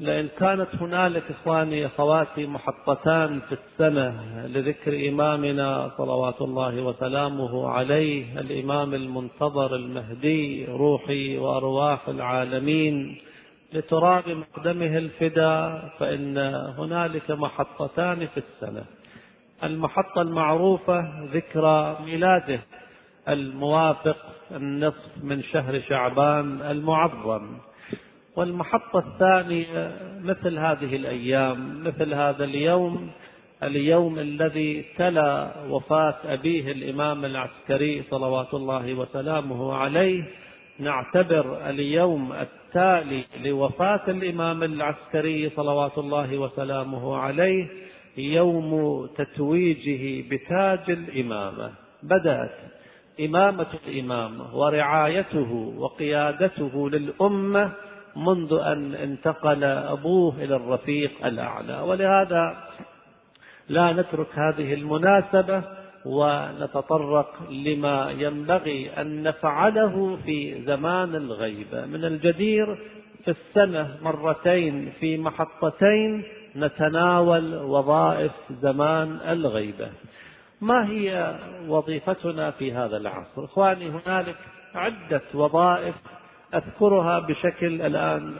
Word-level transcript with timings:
لأن 0.00 0.28
كانت 0.38 0.68
هنالك 0.80 1.22
إخواني 1.30 1.86
أخواتي 1.86 2.46
محطتان 2.46 3.40
في 3.40 3.52
السنة 3.54 4.24
لذكر 4.46 5.08
إمامنا 5.08 5.90
صلوات 5.98 6.40
الله 6.42 6.82
وسلامه 6.82 7.68
عليه 7.68 8.40
الإمام 8.40 8.94
المنتظر 8.94 9.76
المهدي 9.76 10.64
روحي 10.64 11.38
وأرواح 11.38 12.08
العالمين 12.08 13.18
لتراب 13.72 14.28
مقدمه 14.28 14.98
الفداء 14.98 15.92
فإن 15.98 16.38
هنالك 16.78 17.30
محطتان 17.30 18.26
في 18.26 18.40
السنة 18.40 18.84
المحطة 19.64 20.22
المعروفة 20.22 21.24
ذكرى 21.34 21.98
ميلاده 22.04 22.60
الموافق 23.28 24.16
النصف 24.50 25.10
من 25.22 25.42
شهر 25.42 25.80
شعبان 25.88 26.60
المعظم. 26.62 27.46
والمحطة 28.36 28.98
الثانية 28.98 29.92
مثل 30.22 30.58
هذه 30.58 30.96
الأيام 30.96 31.84
مثل 31.84 32.14
هذا 32.14 32.44
اليوم 32.44 33.10
اليوم 33.62 34.18
الذي 34.18 34.84
تلا 34.98 35.50
وفاة 35.68 36.14
أبيه 36.24 36.72
الإمام 36.72 37.24
العسكري 37.24 38.02
صلوات 38.10 38.54
الله 38.54 38.94
وسلامه 38.94 39.74
عليه. 39.74 40.24
نعتبر 40.78 41.68
اليوم 41.68 42.32
التالي 42.32 43.24
لوفاة 43.44 44.00
الإمام 44.08 44.62
العسكري 44.62 45.50
صلوات 45.50 45.98
الله 45.98 46.38
وسلامه 46.38 47.16
عليه 47.16 47.66
يوم 48.16 49.06
تتويجه 49.16 50.28
بتاج 50.30 50.90
الإمامة. 50.90 51.72
بدأت 52.02 52.56
إمامة 53.20 53.66
الإمامة 53.86 54.56
ورعايته 54.56 55.74
وقيادته 55.78 56.90
للأمة 56.90 57.72
منذ 58.16 58.52
أن 58.52 58.94
انتقل 58.94 59.64
أبوه 59.64 60.34
إلى 60.38 60.56
الرفيق 60.56 61.26
الأعلى. 61.26 61.80
ولهذا 61.80 62.56
لا 63.68 63.92
نترك 63.92 64.38
هذه 64.38 64.74
المناسبة 64.74 65.62
ونتطرق 66.04 67.50
لما 67.50 68.10
ينبغي 68.10 68.90
أن 69.00 69.22
نفعله 69.22 70.18
في 70.24 70.62
زمان 70.62 71.14
الغيبة. 71.14 71.86
من 71.86 72.04
الجدير 72.04 72.78
في 73.24 73.30
السنة 73.30 73.96
مرتين 74.02 74.92
في 75.00 75.18
محطتين 75.18 76.22
نتناول 76.56 77.54
وظائف 77.54 78.32
زمان 78.50 79.18
الغيبة. 79.28 79.88
ما 80.60 80.88
هي 80.88 81.38
وظيفتنا 81.68 82.50
في 82.50 82.72
هذا 82.72 82.96
العصر؟ 82.96 83.44
إخواني 83.44 83.88
هنالك 83.88 84.36
عدة 84.74 85.22
وظائف 85.34 85.94
أذكرها 86.54 87.18
بشكل 87.18 87.82
الآن 87.82 88.34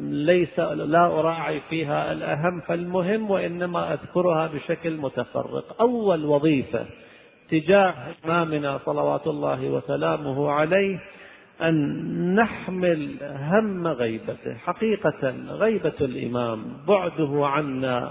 ليس 0.00 0.58
لا 0.58 1.06
أراعي 1.06 1.60
فيها 1.70 2.12
الأهم 2.12 2.60
فالمهم 2.60 3.30
وإنما 3.30 3.92
أذكرها 3.92 4.46
بشكل 4.46 4.96
متفرق. 4.96 5.76
أول 5.80 6.24
وظيفة 6.24 6.86
تجاه 7.50 7.94
إمامنا 8.24 8.78
صلوات 8.78 9.26
الله 9.26 9.70
وسلامه 9.70 10.50
عليه 10.50 10.98
أن 11.62 12.34
نحمل 12.34 13.16
هم 13.22 13.86
غيبته. 13.86 14.54
حقيقة 14.54 15.34
غيبة 15.48 15.94
الإمام 16.00 16.64
بعده 16.88 17.46
عنا 17.46 18.10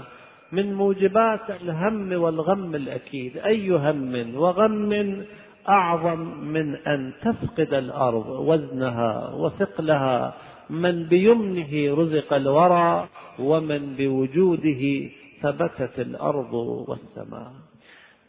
من 0.52 0.74
موجبات 0.74 1.50
الهم 1.50 2.12
والغم 2.22 2.74
الأكيد. 2.74 3.38
أي 3.38 3.70
هم 3.70 4.36
وغم 4.36 5.24
أعظم 5.68 6.18
من 6.44 6.76
أن 6.76 7.12
تفقد 7.22 7.74
الأرض 7.74 8.26
وزنها 8.28 9.34
وثقلها 9.34 10.34
من 10.70 11.06
بيمنه 11.06 11.94
رزق 11.94 12.32
الورى 12.32 13.08
ومن 13.38 13.94
بوجوده 13.98 15.10
ثبتت 15.42 15.98
الأرض 15.98 16.54
والسماء. 16.88 17.52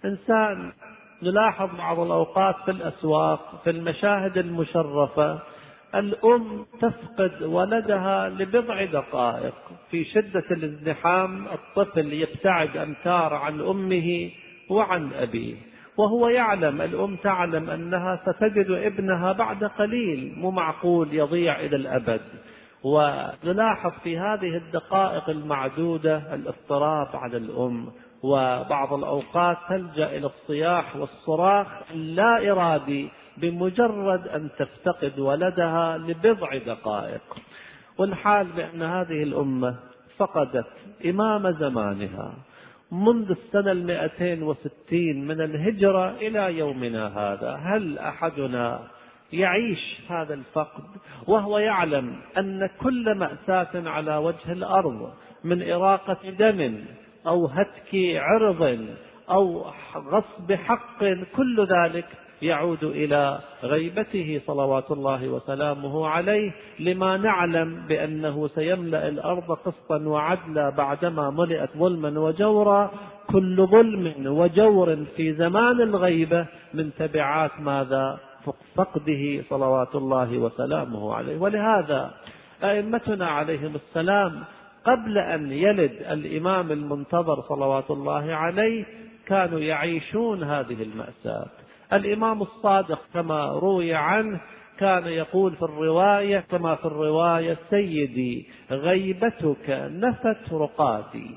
إنسان 0.06 0.72
نلاحظ 1.24 1.70
بعض 1.78 2.00
الأوقات 2.00 2.56
في 2.66 2.72
الأسواق 2.72 3.62
في 3.64 3.70
المشاهد 3.70 4.38
المشرفة 4.38 5.40
الأم 5.96 6.66
تفقد 6.82 7.44
ولدها 7.44 8.30
لبضع 8.30 8.86
دقائق. 8.86 9.54
في 9.92 10.06
شدة 10.06 10.44
الازدحام 10.52 11.46
الطفل 11.48 12.14
يبتعد 12.14 12.78
أمتار 12.78 13.34
عن 13.34 13.62
أمه 13.62 14.30
وعن 14.70 15.14
أبيه. 15.14 15.56
وهو 15.98 16.30
يعلم 16.30 16.82
الأم 16.82 17.16
تعلم 17.16 17.70
أنها 17.70 18.22
ستجد 18.26 18.72
ابنها 18.72 19.32
بعد 19.32 19.64
قليل 19.64 20.34
مو 20.38 20.52
معقول 20.52 21.14
يضيع 21.14 21.60
إلى 21.60 21.76
الأبد. 21.76 22.22
ونلاحظ 22.84 23.92
في 24.04 24.20
هذه 24.20 24.58
الدقائق 24.58 25.30
المعدودة 25.30 26.36
الاضطراب 26.36 27.16
على 27.16 27.38
الأم 27.38 27.88
وبعض 28.24 28.94
الأوقات 28.94 29.58
تلجأ 29.70 30.18
إلى 30.18 30.26
الصياح 30.26 30.96
والصراخ 30.96 31.68
لا 31.94 32.52
إرادي 32.52 33.10
بمجرد 33.38 34.28
أن 34.28 34.50
تفتقد 34.60 35.20
ولدها 35.20 35.98
لبضع 35.98 36.58
دقائق. 36.58 37.22
والحال 37.98 38.48
بأن 38.48 38.82
هذه 38.82 39.24
الأمة 39.24 39.76
فقدت 40.18 40.68
إمام 41.06 41.52
زمانها. 41.52 42.34
منذ 42.92 43.32
السنة 43.32 43.72
المائتين 43.72 44.44
وستين 44.44 45.28
من 45.28 45.42
الهجرة 45.42 46.10
إلى 46.10 46.58
يومنا 46.58 47.08
هذا 47.08 47.52
هل 47.52 48.00
أحدنا 48.00 48.88
يعيش 49.34 49.98
هذا 50.10 50.34
الفقد 50.34 50.84
وهو 51.28 51.58
يعلم 51.58 52.16
أن 52.38 52.70
كل 52.82 53.16
مأساة 53.16 53.90
على 53.90 54.18
وجه 54.18 54.52
الأرض 54.52 55.14
من 55.44 55.72
إراقة 55.72 56.30
دم 56.30 56.86
أو 57.28 57.46
هتك 57.46 57.96
عرض 57.96 58.88
أو 59.30 59.66
غصب 59.96 60.54
حق 60.54 61.00
كل 61.36 61.68
ذلك 61.68 62.06
يعود 62.42 62.84
إلى 62.84 63.40
غيبته 63.64 64.42
صلوات 64.48 64.92
الله 64.92 65.28
وسلامه 65.28 66.08
عليه 66.08 66.52
لما 66.80 67.18
نعلم 67.18 67.86
بأنه 67.88 68.48
سيملأ 68.48 69.08
الأرض 69.08 69.52
قسطا 69.52 69.98
وعدلا 69.98 70.70
بعدما 70.70 71.30
ملئت 71.30 71.70
ظلما 71.78 72.20
وجورا. 72.20 72.92
كل 73.28 73.68
ظلم 73.68 74.14
وجور 74.28 74.96
في 75.16 75.34
زمان 75.34 75.82
الغيبة 75.82 76.46
من 76.74 76.92
تبعات 77.00 77.52
ماذا؟ 77.60 78.20
فقده 78.76 79.44
صلوات 79.50 79.96
الله 79.96 80.38
وسلامه 80.38 81.14
عليه. 81.14 81.38
ولهذا 81.38 82.14
أئمتنا 82.64 83.28
عليهم 83.28 83.76
السلام 83.76 84.44
قبل 84.86 85.18
أن 85.18 85.52
يلد 85.52 85.92
الإمام 86.12 86.72
المنتظر 86.72 87.42
صلوات 87.42 87.92
الله 87.92 88.34
عليه 88.36 88.86
كانوا 89.26 89.60
يعيشون 89.60 90.44
هذه 90.44 90.84
المأساة. 90.84 91.67
الإمام 91.94 92.42
الصادق 92.42 93.00
كما 93.14 93.46
روي 93.46 93.94
عنه 93.94 94.40
كان 94.80 95.08
يقول 95.08 95.56
في 95.56 95.62
الرواية 95.62 96.40
كما 96.40 96.76
في 96.76 96.86
الرواية 96.86 97.58
سيدي 97.70 98.48
غيبتك 98.72 99.90
نفت 99.92 100.54
رقاتي 100.54 101.36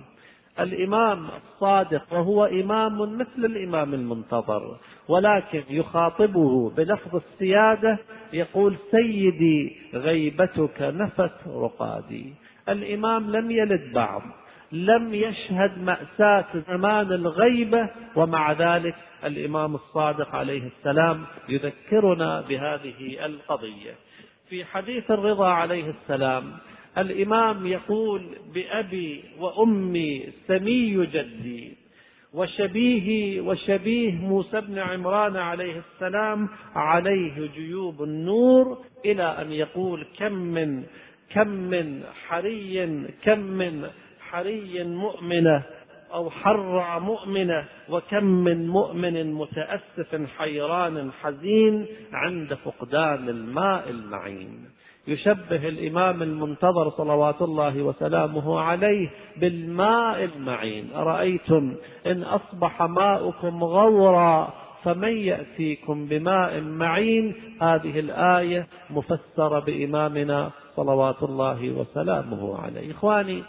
الإمام 0.60 1.28
الصادق 1.28 2.12
وهو 2.12 2.44
إمام 2.44 3.18
مثل 3.18 3.44
الإمام 3.44 3.94
المنتظر 3.94 4.76
ولكن 5.08 5.62
يخاطبه 5.70 6.70
بلفظ 6.70 7.16
السيادة 7.16 7.98
يقول 8.32 8.76
سيدي 8.90 9.76
غيبتك 9.94 10.76
نفت 10.80 11.46
رقادي. 11.46 12.34
الإمام 12.68 13.30
لم 13.30 13.50
يلد 13.50 13.92
بعض. 13.92 14.22
لم 14.72 15.14
يشهد 15.14 15.78
مأساة 15.78 16.46
زمان 16.68 17.12
الغيبة 17.12 17.88
ومع 18.16 18.52
ذلك 18.52 18.94
الإمام 19.24 19.74
الصادق 19.74 20.34
عليه 20.34 20.62
السلام 20.78 21.24
يذكرنا 21.48 22.40
بهذه 22.40 23.26
القضية. 23.26 23.94
في 24.48 24.64
حديث 24.64 25.10
الرضا 25.10 25.48
عليه 25.48 25.90
السلام 25.90 26.52
الإمام 26.98 27.66
يقول 27.66 28.22
بأبي 28.54 29.24
وأمي 29.38 30.28
سمي 30.48 31.06
جدي 31.06 31.76
وشبيه 32.34 33.40
وشبيه 33.40 34.12
موسى 34.12 34.60
بن 34.60 34.78
عمران 34.78 35.36
عليه 35.36 35.82
السلام 35.94 36.48
عليه 36.74 37.50
جيوب 37.54 38.02
النور 38.02 38.78
إلى 39.04 39.22
أن 39.22 39.52
يقول 39.52 40.06
كم 40.18 40.32
من 40.32 40.84
كم 41.30 41.48
من 41.48 42.02
حري 42.28 43.06
كم 43.24 43.38
من 43.38 43.86
حري 44.30 44.84
مؤمنة 44.84 45.62
أو 46.14 46.30
حرى 46.30 47.00
مؤمنة 47.00 47.64
وكم 47.88 48.24
من 48.24 48.68
مؤمن 48.68 49.32
متأسف 49.34 50.20
حيران 50.38 51.12
حزين 51.12 51.86
عند 52.12 52.54
فقدان 52.54 53.28
الماء 53.28 53.90
المعين. 53.90 54.68
يشبه 55.08 55.68
الإمام 55.68 56.22
المنتظر 56.22 56.90
صلوات 56.90 57.42
الله 57.42 57.82
وسلامه 57.82 58.60
عليه 58.60 59.10
بالماء 59.36 60.24
المعين. 60.24 60.90
أرأيتم 60.94 61.74
إن 62.06 62.22
أصبح 62.22 62.82
ماؤكم 62.82 63.64
غورا 63.64 64.52
فمن 64.84 65.16
يأتيكم 65.16 66.06
بماء 66.06 66.60
معين؟ 66.60 67.34
هذه 67.62 68.00
الآية 68.00 68.66
مفسرة 68.90 69.58
بإمامنا 69.58 70.50
صلوات 70.76 71.22
الله 71.22 71.70
وسلامه 71.70 72.58
عليه. 72.58 72.90
إخواني 72.90 73.42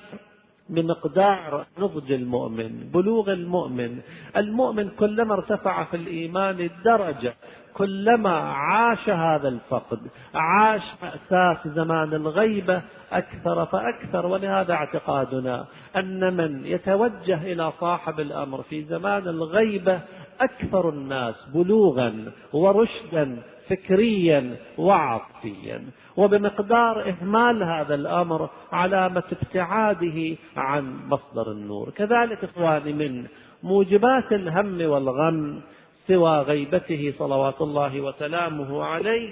بمقدار 0.71 1.65
نضج 1.79 2.11
المؤمن 2.11 2.89
بلوغ 2.93 3.31
المؤمن. 3.31 3.99
المؤمن 4.37 4.89
كلما 4.89 5.33
ارتفع 5.33 5.83
في 5.83 5.97
الإيمان 5.97 6.69
درجة 6.85 7.33
كلما 7.73 8.35
عاش 8.39 9.09
هذا 9.09 9.47
الفقد 9.47 9.99
عاش 10.35 10.81
مأساة 11.03 11.59
زمان 11.65 12.13
الغيبة 12.13 12.81
أكثر 13.11 13.65
فأكثر. 13.65 14.25
ولهذا 14.25 14.73
اعتقادنا 14.73 15.65
أن 15.95 16.37
من 16.37 16.65
يتوجه 16.65 17.51
إلى 17.51 17.71
صاحب 17.79 18.19
الأمر 18.19 18.61
في 18.61 18.83
زمان 18.83 19.27
الغيبة 19.27 19.99
أكثر 20.41 20.89
الناس 20.89 21.35
بلوغا 21.53 22.31
ورشدا 22.53 23.37
فكريا 23.69 24.55
وعاطفيا. 24.77 25.83
وبمقدار 26.17 27.09
إهمال 27.09 27.63
هذا 27.63 27.95
الأمر 27.95 28.49
علامة 28.71 29.23
ابتعاده 29.31 30.37
عن 30.57 31.09
مصدر 31.09 31.51
النور. 31.51 31.89
كذلك 31.89 32.43
إخواني 32.43 32.93
من 32.93 33.25
موجبات 33.63 34.31
الهم 34.31 34.81
والغم 34.81 35.61
سوى 36.07 36.39
غيبته 36.41 37.13
صلوات 37.19 37.61
الله 37.61 38.01
وسلامه 38.01 38.83
عليه 38.83 39.29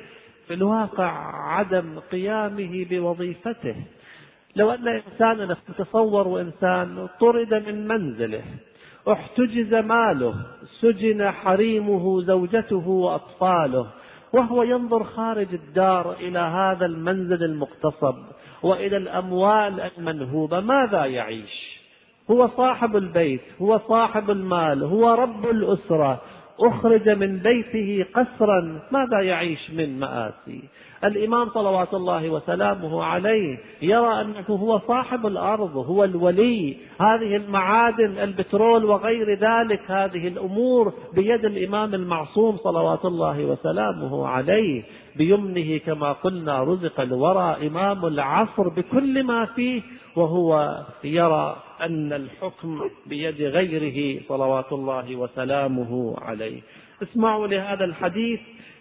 في 0.48 0.54
الواقع 0.54 1.12
عدم 1.54 2.00
قيامه 2.12 2.86
بوظيفته. 2.90 3.76
لو 4.56 4.72
أن 4.72 4.88
إنسانا 4.88 5.58
تصور 5.78 6.28
وإنسان 6.28 7.08
طرد 7.20 7.54
من 7.54 7.88
منزله 7.88 8.44
احتجز 9.08 9.74
ماله 9.74 10.34
سجن 10.82 11.32
حريمه 11.32 12.22
زوجته 12.22 12.88
وأطفاله 12.88 13.88
وهو 14.34 14.64
ينظر 14.64 15.04
خارج 15.04 15.54
الدار 15.54 16.14
إلى 16.14 16.40
هذا 16.40 16.86
المنزل 16.86 17.44
المقتصب 17.44 18.16
وإلى 18.64 18.98
الأموال 18.98 19.82
المنهوبة. 19.98 20.60
ماذا 20.60 21.06
يعيش؟ 21.06 21.80
هو 22.32 22.48
صاحب 22.48 22.96
البيت 22.96 23.42
هو 23.62 23.80
صاحب 23.88 24.32
المال 24.32 24.84
هو 24.84 25.14
رب 25.14 25.46
الأسرة. 25.46 26.22
أخرج 26.60 27.10
من 27.10 27.38
بيته 27.38 28.06
قسرا. 28.14 28.80
ماذا 28.92 29.22
يعيش 29.22 29.72
من 29.72 30.00
مآسي؟ 30.00 30.64
الإمام 31.04 31.50
صلوات 31.50 31.94
الله 31.94 32.30
وسلامه 32.30 33.04
عليه 33.04 33.58
يرى 33.82 34.22
أنه 34.22 34.46
هو 34.50 34.80
صاحب 34.88 35.26
الأرض 35.26 35.78
هو 35.78 36.04
الولي. 36.04 36.78
هذه 37.02 37.36
المعادن 37.36 38.18
البترول 38.18 38.86
وغير 38.86 39.34
ذلك 39.34 39.92
هذه 39.92 40.28
الأمور 40.28 40.94
بيد 41.14 41.46
الإمام 41.46 41.94
المعصوم 41.94 42.58
صلوات 42.58 43.06
الله 43.06 43.46
وسلامه 43.46 44.28
عليه. 44.28 44.84
بيمنه 45.16 45.78
كما 45.78 46.12
قلنا 46.12 46.64
رزق 46.64 47.02
الورى 47.02 47.68
إمام 47.68 48.06
العصر 48.06 48.70
بكل 48.70 49.24
ما 49.24 49.46
فيه. 49.46 49.82
وهو 50.16 50.78
يرى 51.04 51.56
أن 51.82 52.14
الحكم 52.14 52.82
بيد 53.06 53.42
غيره 53.42 54.22
صلوات 54.28 54.72
الله 54.72 55.16
وسلامه 55.16 56.16
عليه. 56.22 56.62
اسمعوا 57.04 57.48
لهذا 57.48 57.86
الحديث 57.86 58.40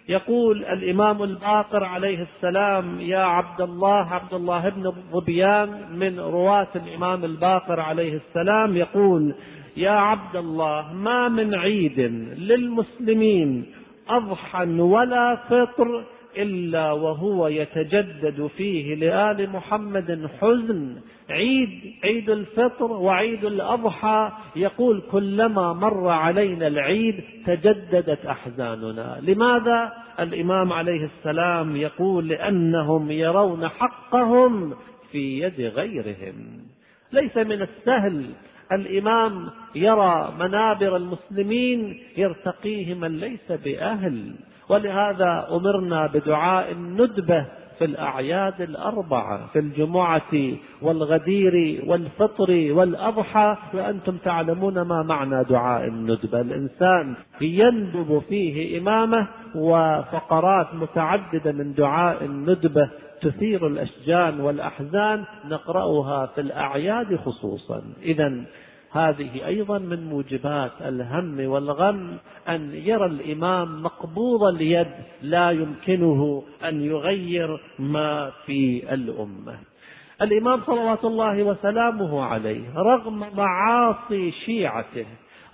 يقول 0.09 0.65
الإمام 0.65 1.23
الباقر 1.23 1.83
عليه 1.83 2.27
السلام 2.35 3.01
يا 3.01 3.19
عبد 3.19 3.61
الله 3.61 4.13
عبد 4.13 4.33
الله 4.33 4.69
بن 4.69 4.85
الظبيان 4.85 5.69
من 5.99 6.19
رواة 6.19 6.67
الإمام 6.75 7.25
الباقر 7.25 7.79
عليه 7.79 8.13
السلام 8.27 8.77
يقول 8.77 9.33
يا 9.77 9.91
عبد 9.91 10.35
الله 10.35 10.93
ما 10.93 11.27
من 11.27 11.55
عيد 11.55 11.99
للمسلمين 12.37 13.65
أضحى 14.09 14.65
ولا 14.79 15.35
فطر 15.49 16.03
إلا 16.37 16.91
وهو 16.91 17.47
يتجدد 17.47 18.49
فيه 18.57 18.95
لآل 18.95 19.49
محمد 19.49 20.29
حزن 20.41 20.95
عيد 21.31 21.93
عيد 22.03 22.29
الفطر 22.29 22.91
وعيد 22.91 23.45
الأضحى. 23.45 24.31
يقول 24.55 25.01
كلما 25.11 25.73
مر 25.73 26.07
علينا 26.07 26.67
العيد 26.67 27.23
تجددت 27.45 28.25
أحزاننا. 28.25 29.19
لماذا؟ 29.21 29.93
الإمام 30.19 30.73
عليه 30.73 31.05
السلام 31.05 31.75
يقول 31.75 32.27
لأنهم 32.27 33.11
يرون 33.11 33.67
حقهم 33.67 34.73
في 35.11 35.39
يد 35.39 35.61
غيرهم. 35.61 36.35
ليس 37.11 37.37
من 37.37 37.61
السهل. 37.61 38.25
الإمام 38.71 39.49
يرى 39.75 40.33
منابر 40.39 40.95
المسلمين 40.95 41.99
يرتقيه 42.17 42.93
من 42.93 43.17
ليس 43.17 43.51
بأهل. 43.51 44.35
ولهذا 44.69 45.47
أمرنا 45.51 46.07
بدعاء 46.07 46.71
الندبة 46.71 47.45
في 47.79 47.85
الأعياد 47.85 48.61
الأربعة 48.61 49.47
في 49.53 49.59
الجمعة 49.59 50.31
والغدير 50.81 51.83
والفطر 51.87 52.51
والأضحى 52.71 53.57
وأنتم 53.73 54.17
تعلمون 54.17 54.81
ما 54.81 55.03
معنى 55.03 55.43
دعاء 55.43 55.87
الندبة 55.87 56.41
الإنسان 56.41 57.15
يندب 57.41 58.21
فيه 58.29 58.79
إمامة 58.79 59.27
وفقرات 59.55 60.67
متعددة 60.73 61.51
من 61.51 61.73
دعاء 61.73 62.25
الندبة 62.25 62.89
تثير 63.21 63.67
الأشجان 63.67 64.39
والأحزان 64.39 65.23
نقرأها 65.49 66.25
في 66.25 66.41
الأعياد 66.41 67.15
خصوصا. 67.15 67.81
إذا 68.01 68.43
هذه 68.91 69.45
أيضا 69.47 69.77
من 69.77 70.09
موجبات 70.09 70.71
الهم 70.81 71.49
والغم 71.49 72.17
أن 72.49 72.71
يرى 72.73 73.05
الإمام 73.05 73.83
مقبوض 73.83 74.43
اليد 74.43 74.87
لا 75.21 75.51
يمكنه 75.51 76.43
أن 76.63 76.81
يغير 76.81 77.61
ما 77.79 78.31
في 78.45 78.93
الأمة. 78.93 79.59
الإمام 80.21 80.61
صلوات 80.65 81.05
الله 81.05 81.43
وسلامه 81.43 82.23
عليه 82.23 82.75
رغم 82.75 83.25
معاصي 83.37 84.31
شيعته 84.31 85.05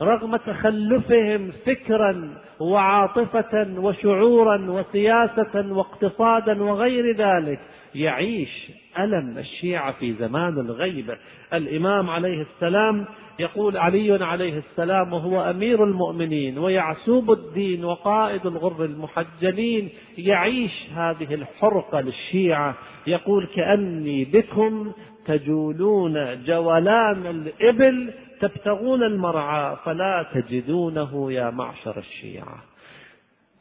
رغم 0.02 0.36
تخلفهم 0.36 1.52
فكرا 1.66 2.38
وعاطفة 2.60 3.68
وشعورا 3.78 4.72
وسياسة 4.72 5.74
واقتصادا 5.74 6.64
وغير 6.64 7.16
ذلك 7.16 7.60
يعيش 7.96 8.72
ألم 9.00 9.38
الشيعة 9.38 9.92
في 9.92 10.14
زمان 10.14 10.60
الغيبة. 10.60 11.18
الإمام 11.54 12.10
عليه 12.10 12.42
السلام 12.42 13.06
يقول 13.40 13.78
علي 13.78 14.24
عليه 14.24 14.58
السلام 14.58 15.14
وهو 15.14 15.42
أمير 15.42 15.84
المؤمنين 15.84 16.58
ويعسوب 16.58 17.32
الدين 17.32 17.86
وقائد 17.86 18.46
الغر 18.46 18.86
المحجلين 18.86 19.90
يعيش 20.18 20.72
هذه 20.96 21.34
الحرقة 21.34 22.02
للشيعة. 22.02 22.76
يقول 23.08 23.48
كأني 23.56 24.26
بكم 24.26 24.92
تجولون 25.26 26.44
جولان 26.44 27.26
الإبل 27.26 28.14
تبتغون 28.40 29.04
المرعى 29.04 29.76
فلا 29.86 30.26
تجدونه 30.34 31.32
يا 31.32 31.50
معشر 31.50 31.98
الشيعة. 31.98 32.75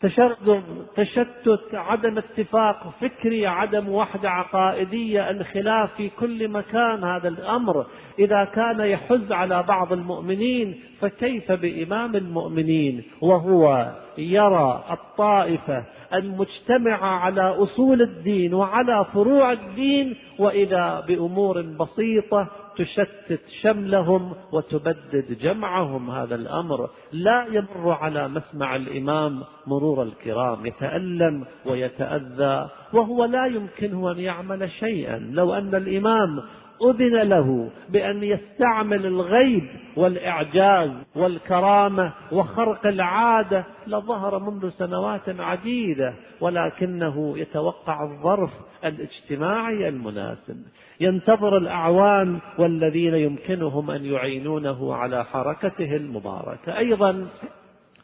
تشرذم 0.05 0.63
تشتت 0.97 1.75
عدم 1.75 2.19
اتفاق 2.19 2.95
فكري 3.01 3.47
عدم 3.47 3.89
وحدة 3.89 4.31
عقائدية 4.31 5.31
الخلاف 5.31 5.95
في 5.97 6.09
كل 6.09 6.49
مكان 6.49 7.05
هذا 7.05 7.29
الأمر 7.29 7.87
إذا 8.19 8.45
كان 8.45 8.81
يحز 8.81 9.33
على 9.33 9.63
بعض 9.63 9.93
المؤمنين 9.93 10.81
فكيف 11.01 11.53
بإمام 11.53 12.17
المؤمنين؟ 12.17 13.03
وهو 13.21 13.93
يرى 14.19 14.85
الطائفة 14.91 15.85
المجتمعة 16.15 17.07
على 17.07 17.43
أصول 17.43 18.03
الدين 18.03 18.55
وعلى 18.55 19.07
فروع 19.15 19.53
الدين 19.53 20.17
وإذا 20.39 21.05
بأمور 21.09 21.63
بسيطة 21.63 22.64
تشتت 22.77 23.41
شملهم 23.63 24.33
وتبدد 24.53 25.39
جمعهم 25.41 26.11
هذا 26.11 26.35
الأمر. 26.35 26.91
لا 27.13 27.47
يمر 27.51 27.93
على 27.93 28.29
مسمع 28.29 28.77
الإمام 28.77 29.43
مرور 29.67 30.03
الكرام 30.03 30.67
يتألم 30.67 31.45
ويتأذى 31.67 32.69
وهو 32.93 33.25
لا 33.25 33.47
يمكنه 33.47 34.11
أن 34.11 34.19
يعمل 34.19 34.71
شيئا. 34.71 35.19
لو 35.33 35.55
أن 35.55 35.75
الإمام 35.75 36.43
أذن 36.83 37.23
له 37.23 37.71
بأن 37.89 38.23
يستعمل 38.23 39.07
الغيب 39.07 39.65
والإعجاز 39.97 40.91
والكرامة 41.17 42.13
وخرق 42.33 42.87
العادة 42.87 43.65
لظهر 43.87 44.39
منذ 44.39 44.71
سنوات 44.71 45.41
عديدة 45.41 46.15
ولكنه 46.41 47.39
يتوقع 47.39 48.03
الظرف 48.03 48.51
الاجتماعي 48.85 49.89
المناسب. 49.89 50.63
ينتظر 51.01 51.57
الأعوان 51.57 52.39
والذين 52.59 53.15
يمكنهم 53.15 53.91
أن 53.91 54.05
يعينونه 54.05 54.95
على 54.95 55.25
حركته 55.25 55.97
المباركة. 55.97 56.79
أيضا 56.79 57.27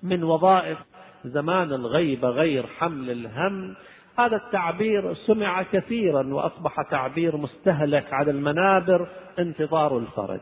من 0.02 0.24
وظائف 0.24 0.78
زمان 1.24 1.72
الغيبة 1.72 2.28
غير 2.28 2.66
حمل 2.66 3.10
الهم 3.10 3.74
هذا 4.18 4.36
التعبير 4.36 5.14
سمع 5.14 5.62
كثيرا 5.62 6.34
وأصبح 6.34 6.82
تعبير 6.90 7.36
مستهلك 7.36 8.12
على 8.12 8.30
المنابر 8.30 9.08
انتظار 9.38 9.98
الفرج. 9.98 10.40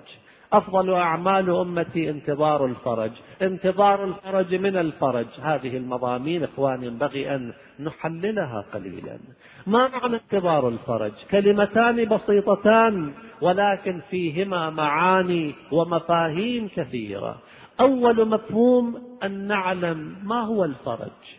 أفضل 0.52 0.94
أعمال 0.94 1.50
أمتي 1.50 2.10
انتظار 2.10 2.64
الفرج. 2.64 3.10
انتظار 3.42 4.04
الفرج 4.04 4.54
من 4.54 4.76
الفرج. 4.76 5.26
هذه 5.42 5.76
المضامين 5.76 6.44
إخواني 6.44 6.87
ينبغي 6.87 7.34
أن 7.34 7.52
نحللها 7.80 8.64
قليلا. 8.75 9.18
ما 9.66 9.88
معنى 9.88 10.16
انتظار 10.16 10.68
الفرج؟ 10.68 11.12
كلمتان 11.30 12.04
بسيطتان 12.04 13.12
ولكن 13.40 14.00
فيهما 14.10 14.70
معاني 14.70 15.54
ومفاهيم 15.72 16.68
كثيرة. 16.76 17.37
أول 17.80 18.28
مفهوم 18.28 19.02
أن 19.22 19.46
نعلم 19.46 20.16
ما 20.25 20.40
هو 20.40 20.64
الفرج. 20.64 21.38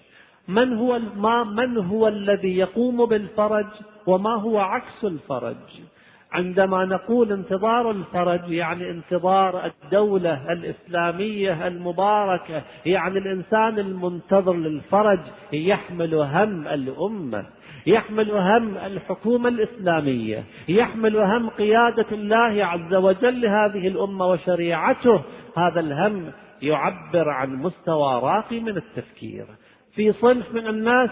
من 0.50 0.74
هو 0.74 1.00
ما 1.18 1.44
من 1.44 1.78
هو 1.78 2.08
الذي 2.08 2.58
يقوم 2.58 3.06
بالفرج 3.06 3.68
وما 4.08 4.36
هو 4.36 4.60
عكس 4.60 5.04
الفرج. 5.04 5.56
عندما 6.32 6.86
نقول 6.86 7.32
انتظار 7.32 7.92
الفرج 7.92 8.52
يعني 8.52 8.90
انتظار 8.90 9.66
الدولة 9.66 10.52
الإسلامية 10.52 11.68
المباركة 11.68 12.62
يعني 12.86 13.18
الإنسان 13.18 13.80
المنتظر 13.80 14.54
للفرج 14.54 15.20
يحمل 15.54 16.16
هم 16.16 16.68
الأمة 16.68 17.46
يحمل 17.86 18.32
هم 18.32 18.78
الحكومة 18.78 19.50
الإسلامية 19.50 20.44
يحمل 20.68 21.18
هم 21.18 21.50
قيادة 21.50 22.06
الله 22.12 22.66
عز 22.66 22.94
وجل 22.94 23.42
لهذه 23.42 23.88
الأمة 23.88 24.26
وشريعته. 24.26 25.22
هذا 25.58 25.80
الهم 25.80 26.32
يعبر 26.62 27.30
عن 27.30 27.56
مستوى 27.56 28.14
راقي 28.14 28.60
من 28.60 28.78
التفكير. 28.78 29.46
في 29.96 30.14
صنف 30.14 30.54
من 30.54 30.68
الناس 30.68 31.10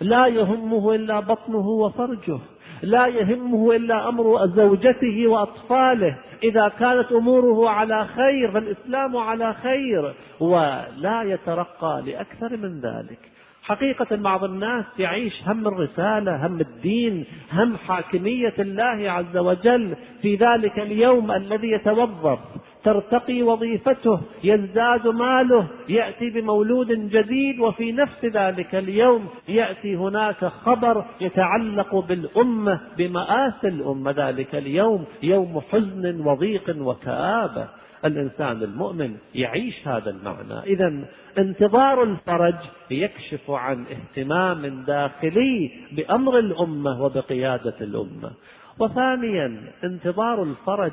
لا 0.00 0.26
يهمه 0.26 0.94
إلا 0.94 1.20
بطنه 1.20 1.68
وفرجه 1.68 2.38
لا 2.82 3.06
يهمه 3.06 3.76
إلا 3.76 4.08
أمر 4.08 4.46
زوجته 4.46 5.26
وأطفاله. 5.26 6.16
إذا 6.42 6.68
كانت 6.68 7.12
أموره 7.12 7.70
على 7.70 8.06
خير 8.06 8.50
فالإسلام 8.50 9.16
على 9.16 9.54
خير 9.54 10.14
ولا 10.40 11.22
يترقى 11.22 12.02
لأكثر 12.06 12.56
من 12.56 12.80
ذلك. 12.80 13.18
حقيقة 13.62 14.16
بعض 14.16 14.44
الناس 14.44 14.84
يعيش 14.98 15.42
هم 15.46 15.68
الرسالة 15.68 16.46
هم 16.46 16.60
الدين 16.60 17.24
هم 17.52 17.76
حاكمية 17.76 18.54
الله 18.58 19.10
عز 19.10 19.36
وجل 19.36 19.96
في 20.22 20.36
ذلك 20.36 20.78
اليوم 20.78 21.30
الذي 21.30 21.70
يتوظف. 21.70 22.38
ترتقي 22.86 23.42
وظيفته 23.42 24.20
يزداد 24.44 25.06
ماله 25.06 25.66
يأتي 25.88 26.30
بمولود 26.30 27.10
جديد 27.10 27.60
وفي 27.60 27.92
نفس 27.92 28.24
ذلك 28.24 28.74
اليوم 28.74 29.26
يأتي 29.48 29.96
هناك 29.96 30.44
خبر 30.44 31.04
يتعلق 31.20 31.96
بالأمة 31.96 32.80
بماسي 32.98 33.68
الأمة. 33.68 34.10
ذلك 34.10 34.54
اليوم 34.54 35.04
يوم 35.22 35.60
حزن 35.60 36.26
وضيق 36.26 36.76
وكابه 36.78 37.68
الإنسان 38.04 38.62
المؤمن 38.62 39.16
يعيش 39.34 39.88
هذا 39.88 40.10
المعنى. 40.10 40.58
اذا 40.66 41.04
انتظار 41.38 42.02
الفرج 42.02 42.54
يكشف 42.90 43.50
عن 43.50 43.84
اهتمام 43.94 44.84
داخلي 44.86 45.70
بأمر 45.92 46.38
الأمة 46.38 47.02
وبقيادة 47.02 47.74
الأمة. 47.80 48.30
وثانيا 48.78 49.56
انتظار 49.84 50.42
الفرج 50.42 50.92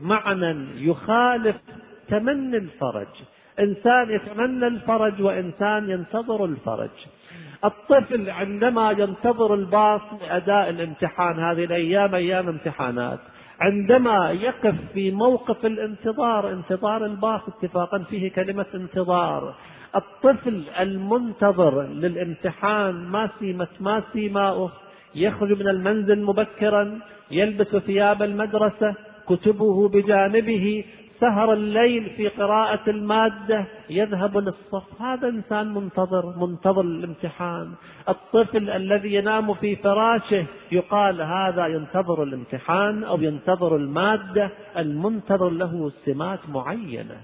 معنى 0.00 0.66
يخالف 0.88 1.56
تمني 2.08 2.56
الفرج. 2.56 3.06
إنسان 3.60 4.10
يتمنى 4.10 4.66
الفرج 4.66 5.22
وإنسان 5.22 5.90
ينتظر 5.90 6.44
الفرج. 6.44 6.90
الطفل 7.64 8.30
عندما 8.30 8.90
ينتظر 8.90 9.54
الباص 9.54 10.00
لأداء 10.20 10.70
الامتحان 10.70 11.38
هذه 11.38 11.64
الأيام 11.64 12.14
أيام 12.14 12.48
امتحانات. 12.48 13.18
عندما 13.60 14.30
يقف 14.30 14.74
في 14.94 15.10
موقف 15.10 15.66
الانتظار 15.66 16.52
انتظار 16.52 17.04
الباص 17.04 17.40
اتفاقا 17.48 17.98
فيه 17.98 18.32
كلمة 18.32 18.66
انتظار. 18.74 19.54
الطفل 19.96 20.62
المنتظر 20.80 21.82
للامتحان 21.82 22.94
ما 22.94 23.30
سيمت 23.38 23.68
ما 23.80 24.02
سيماؤه. 24.12 24.72
يخرج 25.14 25.52
من 25.52 25.68
المنزل 25.68 26.22
مبكرا 26.22 27.00
يلبس 27.30 27.76
ثياب 27.76 28.22
المدرسة 28.22 28.94
كتبه 29.28 29.88
بجانبه 29.88 30.84
سهر 31.20 31.52
الليل 31.52 32.10
في 32.16 32.28
قراءة 32.28 32.90
المادة 32.90 33.64
يذهب 33.90 34.38
للصف. 34.38 35.02
هذا 35.02 35.28
إنسان 35.28 35.74
منتظر 35.74 36.34
منتظر 36.36 36.80
الامتحان. 36.80 37.72
الطفل 38.08 38.70
الذي 38.70 39.14
ينام 39.14 39.54
في 39.54 39.76
فراشه 39.76 40.44
يقال 40.72 41.22
هذا 41.22 41.66
ينتظر 41.66 42.22
الامتحان 42.22 43.04
أو 43.04 43.22
ينتظر 43.22 43.76
المادة 43.76 44.50
المنتظر 44.76 45.50
له 45.50 45.92
سمات 46.04 46.40
معينة. 46.48 47.16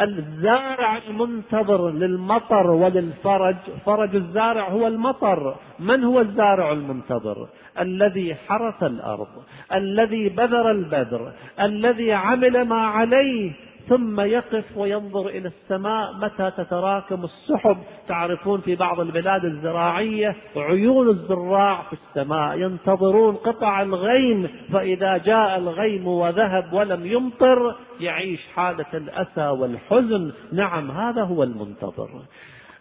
الزارع 0.00 0.96
المنتظر 0.96 1.90
للمطر 1.90 2.70
وللفرج. 2.70 3.56
فرج 3.86 4.16
الزارع 4.16 4.68
هو 4.68 4.86
المطر. 4.86 5.56
من 5.78 6.04
هو 6.04 6.20
الزارع 6.20 6.72
المنتظر؟ 6.72 7.48
الذي 7.80 8.34
حرث 8.34 8.82
الأرض 8.82 9.28
الذي 9.74 10.28
بذر 10.28 10.70
البذر 10.70 11.32
الذي 11.60 12.12
عمل 12.12 12.62
ما 12.62 12.86
عليه 12.86 13.52
ثم 13.88 14.20
يقف 14.20 14.64
وينظر 14.76 15.28
إلى 15.28 15.48
السماء 15.48 16.12
متى 16.12 16.50
تتراكم 16.56 17.24
السحب. 17.24 17.76
تعرفون 18.08 18.60
في 18.60 18.76
بعض 18.76 19.00
البلاد 19.00 19.44
الزراعية 19.44 20.36
عيون 20.56 21.08
الزراع 21.08 21.82
في 21.82 21.92
السماء 21.92 22.58
ينتظرون 22.58 23.34
قطع 23.36 23.82
الغيم 23.82 24.48
فإذا 24.72 25.16
جاء 25.16 25.58
الغيم 25.58 26.06
وذهب 26.06 26.72
ولم 26.72 27.06
يمطر 27.06 27.76
يعيش 28.00 28.40
حالة 28.54 28.86
الأسى 28.94 29.46
والحزن. 29.46 30.32
نعم 30.52 30.90
هذا 30.90 31.22
هو 31.22 31.42
المنتظر. 31.42 32.10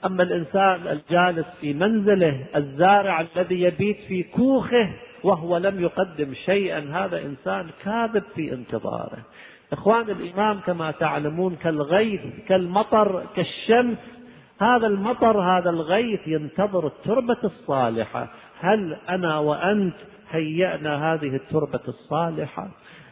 أما 0.06 0.24
الإنسان 0.24 0.88
الجالس 0.88 1.48
في 1.62 1.74
منزله 1.74 2.46
الزارع 2.56 3.22
الذي 3.22 3.62
يبيت 3.62 3.98
في 4.08 4.24
كوخه 4.24 4.90
وهو 5.24 5.58
لم 5.58 5.82
يقدم 5.82 6.34
شيئا 6.34 6.90
هذا 6.92 7.22
إنسان 7.22 7.68
كاذب 7.84 8.24
في 8.36 8.54
انتظاره. 8.54 9.18
إخوان 9.74 10.10
الإمام 10.10 10.60
كما 10.60 10.92
تعلمون 10.92 11.56
كالغيث 11.56 12.22
كالمطر 12.48 13.26
كالشمس. 13.36 13.98
هذا 14.62 14.88
المطر 14.88 15.42
هذا 15.42 15.70
الغيث 15.70 16.28
ينتظر 16.28 16.88
التربة 16.88 17.38
الصالحة. 17.44 18.28
هل 18.60 18.98
أنا 19.10 19.40
وأنت 19.40 19.96
هيأنا 20.32 21.14
هذه 21.14 21.36
التربة 21.36 21.80
الصالحة؟ 21.88 22.70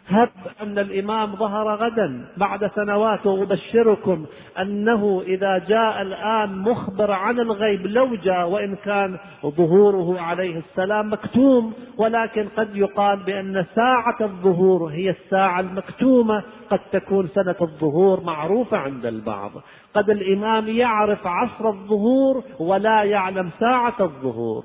هب 0.10 0.30
أن 0.62 0.80
الإمام 0.80 1.36
ظهر 1.36 1.76
غدا 1.76 2.26
بعد 2.38 2.72
سنوات 2.76 3.26
وأبشركم 3.26 4.26
أنه 4.60 5.24
إذا 5.28 5.58
جاء 5.58 6.02
الآن 6.02 6.58
مخبر 6.58 7.12
عن 7.12 7.40
الغيب 7.40 7.88
لو 7.88 8.16
جاء 8.16 8.50
وإن 8.50 8.76
كان 8.76 9.18
ظهوره 9.46 10.22
عليه 10.22 10.58
السلام 10.58 11.14
مكتوم 11.14 11.74
ولكن 11.98 12.48
قد 12.58 12.76
يقال 12.76 13.24
بأن 13.24 13.66
ساعة 13.76 14.18
الظهور 14.22 14.90
هي 14.90 15.10
الساعة 15.10 15.60
المكتومة 15.60 16.44
قد 16.70 16.80
تكون 16.92 17.28
سنة 17.28 17.56
الظهور 17.62 18.24
معروفة 18.24 18.78
عند 18.78 19.06
البعض. 19.06 19.52
قد 19.94 20.10
الإمام 20.10 20.68
يعرف 20.68 21.28
عصر 21.28 21.68
الظهور 21.68 22.44
ولا 22.60 23.04
يعلم 23.04 23.50
ساعة 23.60 23.96
الظهور. 24.00 24.64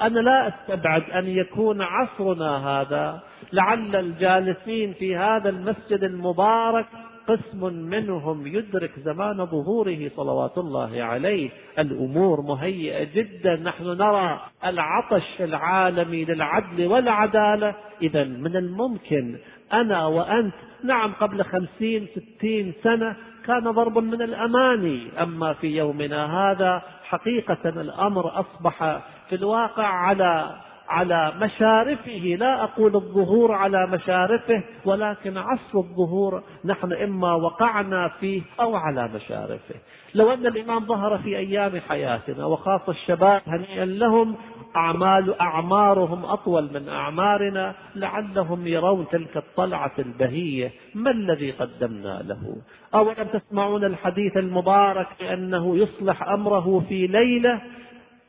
أنا 0.00 0.20
لا 0.20 0.48
أستبعد 0.48 1.02
أن 1.10 1.26
يكون 1.26 1.82
عصرنا 1.82 2.68
هذا. 2.68 3.20
لعل 3.52 3.96
الجالسين 3.96 4.92
في 4.92 5.16
هذا 5.16 5.48
المسجد 5.48 6.04
المبارك 6.04 6.86
قسم 7.28 7.74
منهم 7.74 8.46
يدرك 8.46 8.90
زمان 9.04 9.46
ظهوره 9.46 10.10
صلوات 10.16 10.58
الله 10.58 11.02
عليه. 11.02 11.50
الأمور 11.78 12.40
مهيئة 12.40 13.08
جدا. 13.14 13.56
نحن 13.56 13.84
نرى 13.84 14.40
العطش 14.64 15.40
العالمي 15.40 16.24
للعدل 16.24 16.86
والعدالة. 16.86 17.74
اذا 18.02 18.24
من 18.24 18.56
الممكن 18.56 19.38
أنا 19.72 20.06
وأنت 20.06 20.54
نعم 20.84 21.12
قبل 21.12 21.44
خمسين 21.44 22.06
ستين 22.16 22.72
سنة 22.82 23.16
كان 23.46 23.70
ضرب 23.70 23.98
من 23.98 24.22
الأماني. 24.22 25.22
أما 25.22 25.52
في 25.52 25.76
يومنا 25.76 26.50
هذا 26.50 26.82
حقيقة 27.04 27.68
الأمر 27.68 28.40
أصبح 28.40 29.00
في 29.28 29.34
الواقع 29.34 29.86
على 29.86 30.54
على 30.92 31.32
مشارفه 31.40 32.36
لا 32.38 32.64
أقول 32.64 32.96
الظهور 32.96 33.52
على 33.52 33.86
مشارفه 33.86 34.62
ولكن 34.84 35.38
عصر 35.38 35.78
الظهور 35.78 36.42
نحن 36.64 36.92
إما 36.92 37.34
وقعنا 37.34 38.08
فيه 38.08 38.42
أو 38.60 38.76
على 38.76 39.08
مشارفه. 39.14 39.74
لو 40.14 40.32
أن 40.32 40.46
الإمام 40.46 40.86
ظهر 40.86 41.18
في 41.18 41.38
أيام 41.38 41.80
حياتنا 41.88 42.46
وخاصة 42.46 42.92
الشباب 42.92 43.42
هنيئا 43.46 43.84
لهم 43.84 44.36
أعمال 44.76 45.40
أعمارهم 45.40 46.24
أطول 46.24 46.70
من 46.74 46.88
أعمارنا 46.88 47.74
لعلهم 47.96 48.66
يرون 48.66 49.06
تلك 49.12 49.36
الطلعة 49.36 49.92
البهية 49.98 50.72
ما 50.94 51.10
الذي 51.10 51.50
قدمنا 51.50 52.22
له؟ 52.26 52.56
أولم 52.94 53.28
تسمعون 53.32 53.84
الحديث 53.84 54.36
المبارك 54.36 55.06
بأنه 55.20 55.76
يصلح 55.76 56.28
أمره 56.28 56.84
في 56.88 57.06
ليلة؟ 57.06 57.60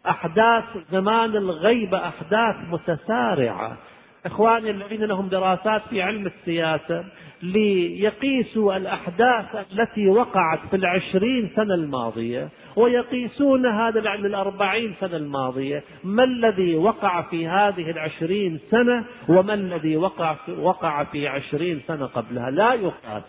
أحداث 0.10 0.63
زمان 0.91 1.36
الغيبة 1.36 2.07
أحداث 2.07 2.55
متسارعة. 2.72 3.77
إخواني 4.25 4.69
الذين 4.69 5.03
لهم 5.03 5.27
دراسات 5.27 5.81
في 5.89 6.01
علم 6.01 6.25
السياسة 6.25 7.05
ليقيسوا 7.41 8.77
الأحداث 8.77 9.45
التي 9.55 10.07
وقعت 10.07 10.60
في 10.69 10.75
العشرين 10.75 11.50
سنة 11.55 11.74
الماضية 11.74 12.50
ويقيسون 12.75 13.65
هذا 13.65 14.00
للأربعين 14.00 14.93
سنة 15.00 15.17
الماضية. 15.17 15.83
ما 16.03 16.24
الذي 16.24 16.75
وقع 16.75 17.22
في 17.22 17.48
هذه 17.48 17.91
العشرين 17.91 18.60
سنة 18.72 19.05
وما 19.29 19.53
الذي 19.53 19.98
وقع 19.98 20.33
في, 20.33 20.51
وقع 20.51 21.03
في 21.03 21.27
عشرين 21.27 21.81
سنة 21.88 22.05
قبلها؟ 22.05 22.50
لا 22.50 22.74
يقاس. 22.74 23.24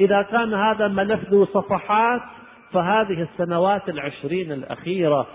إذا 0.00 0.22
كان 0.22 0.54
هذا 0.54 0.88
ملف 0.88 1.30
ذو 1.30 1.44
صفحات 1.44 2.20
فهذه 2.72 3.22
السنوات 3.32 3.88
العشرين 3.88 4.52
الأخيرة 4.52 5.26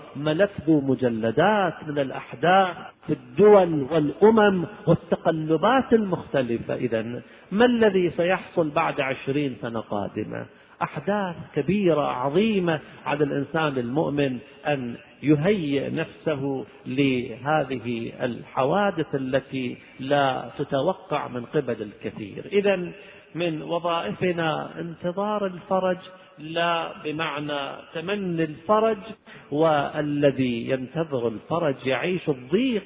ذو 0.66 0.80
مجلدات 0.80 1.74
من 1.88 1.98
الأحداث 1.98 2.76
في 3.06 3.12
الدول 3.12 3.82
والأمم 3.82 4.64
والتقلبات 4.86 5.92
المختلفة. 5.92 6.74
إذا 6.74 7.22
ما 7.52 7.64
الذي 7.64 8.10
سيحصل 8.10 8.70
بعد 8.70 9.00
عشرين 9.00 9.56
سنة 9.62 9.80
قادمة؟ 9.80 10.46
أحداث 10.82 11.36
كبيرة 11.54 12.00
عظيمة 12.00 12.80
على 13.06 13.24
الإنسان 13.24 13.78
المؤمن 13.78 14.38
أن 14.66 14.94
يهيئ 15.22 15.90
نفسه 15.90 16.64
لهذه 16.86 18.12
الحوادث 18.22 19.14
التي 19.14 19.76
لا 20.00 20.50
تتوقع 20.58 21.28
من 21.28 21.44
قبل 21.44 21.82
الكثير. 21.82 22.44
إذا 22.52 22.92
من 23.34 23.62
وظائفنا 23.62 24.80
انتظار 24.80 25.46
الفرج 25.46 25.98
لا 26.38 26.92
بمعنى 27.04 27.60
تمني 27.94 28.44
الفرج 28.44 28.98
والذي 29.50 30.70
ينتظر 30.70 31.28
الفرج 31.28 31.86
يعيش 31.86 32.28
الضيق. 32.28 32.84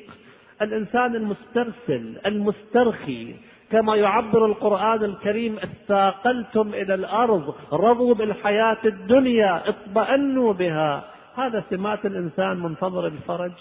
الإنسان 0.62 1.16
المسترسل 1.16 2.18
المسترخي 2.26 3.34
كما 3.70 3.96
يعبر 3.96 4.46
القرآن 4.46 5.04
الكريم 5.04 5.56
اثاقلتم 5.58 6.74
إلى 6.74 6.94
الأرض 6.94 7.54
رضوا 7.72 8.14
بالحياة 8.14 8.78
الدنيا 8.84 9.68
اطمأنوا 9.68 10.52
بها. 10.52 11.04
هذا 11.36 11.64
سمات 11.70 12.06
الإنسان 12.06 12.56
منتظر 12.56 13.06
الفرج 13.06 13.52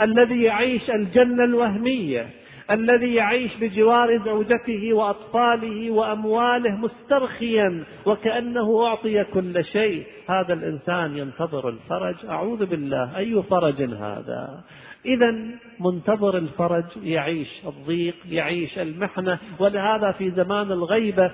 الذي 0.00 0.42
يعيش 0.42 0.90
الجنة 0.90 1.44
الوهمية. 1.44 2.30
الذي 2.70 3.14
يعيش 3.14 3.56
بجوار 3.60 4.18
زوجته 4.24 4.92
وأطفاله 4.92 5.90
وأمواله 5.90 6.76
مسترخيا 6.76 7.84
وكأنه 8.06 8.86
أعطي 8.86 9.24
كل 9.24 9.64
شيء. 9.64 10.04
هذا 10.28 10.52
الإنسان 10.54 11.16
ينتظر 11.16 11.68
الفرج. 11.68 12.14
أعوذ 12.28 12.66
بالله. 12.66 13.16
أي 13.16 13.42
فرج 13.42 13.82
هذا؟ 13.82 14.64
إذا 15.06 15.34
منتظر 15.80 16.36
الفرج 16.38 16.84
يعيش 17.02 17.48
الضيق 17.66 18.14
يعيش 18.30 18.78
المحنة. 18.78 19.38
ولهذا 19.58 20.12
في 20.12 20.30
زمان 20.30 20.72
الغيبة 20.72 21.30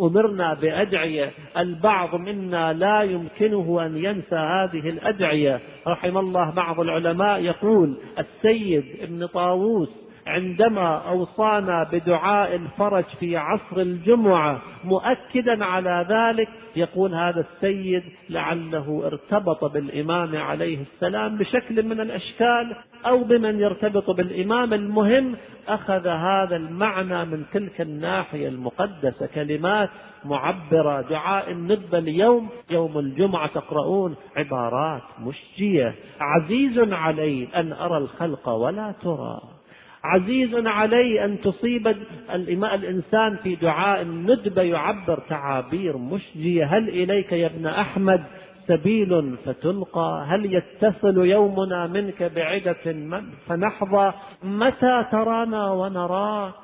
أمرنا 0.00 0.54
بأدعية. 0.54 1.30
البعض 1.56 2.14
منا 2.14 2.72
لا 2.72 3.02
يمكنه 3.02 3.86
أن 3.86 3.96
ينسى 3.96 4.36
هذه 4.36 4.88
الأدعية. 4.88 5.60
رحم 5.86 6.18
الله 6.18 6.50
بعض 6.50 6.80
العلماء 6.80 7.40
يقول 7.40 7.96
السيد 8.18 8.84
ابن 9.00 9.26
طاووس 9.26 10.09
عندما 10.26 11.08
أوصانا 11.08 11.88
بدعاء 11.92 12.54
الفرج 12.54 13.04
في 13.20 13.36
عصر 13.36 13.76
الجمعة 13.76 14.62
مؤكدا 14.84 15.64
على 15.64 16.06
ذلك 16.08 16.48
يقول 16.76 17.14
هذا 17.14 17.40
السيد 17.40 18.02
لعله 18.30 19.02
ارتبط 19.06 19.64
بالإمام 19.64 20.36
عليه 20.36 20.78
السلام 20.80 21.38
بشكل 21.38 21.82
من 21.82 22.00
الأشكال 22.00 22.76
أو 23.06 23.24
بمن 23.24 23.60
يرتبط 23.60 24.10
بالإمام 24.10 24.74
المهم 24.74 25.36
أخذ 25.68 26.06
هذا 26.06 26.56
المعنى 26.56 27.24
من 27.24 27.44
تلك 27.52 27.80
الناحية 27.80 28.48
المقدسة 28.48 29.26
كلمات 29.34 29.90
معبرة 30.24 31.00
دعاء 31.00 31.50
الندبه 31.50 31.98
اليوم 31.98 32.48
يوم 32.70 32.98
الجمعة 32.98 33.46
تقرؤون 33.46 34.16
عبارات 34.36 35.02
مشجية 35.20 35.94
عزيز 36.20 36.78
علي 36.78 37.48
أن 37.56 37.72
أرى 37.72 37.98
الخلق 37.98 38.48
ولا 38.48 38.94
ترى. 39.02 39.59
عزيز 40.04 40.66
علي 40.66 41.24
أن 41.24 41.40
تصيب 41.40 41.96
الإنسان 42.74 43.36
في 43.42 43.54
دعاء 43.54 44.02
الندبة 44.02 44.62
يعبر 44.62 45.18
تعابير 45.28 45.96
مشجية 45.96 46.64
هل 46.64 46.88
إليك 46.88 47.32
يا 47.32 47.46
ابن 47.46 47.66
أحمد 47.66 48.24
سبيل 48.68 49.36
فتلقى؟ 49.44 50.24
هل 50.28 50.54
يتصل 50.54 51.26
يومنا 51.26 51.86
منك 51.86 52.22
بعدة 52.22 52.94
فنحظى؟ 53.46 54.12
متى 54.42 55.04
ترانا 55.12 55.70
ونراك؟ 55.70 56.54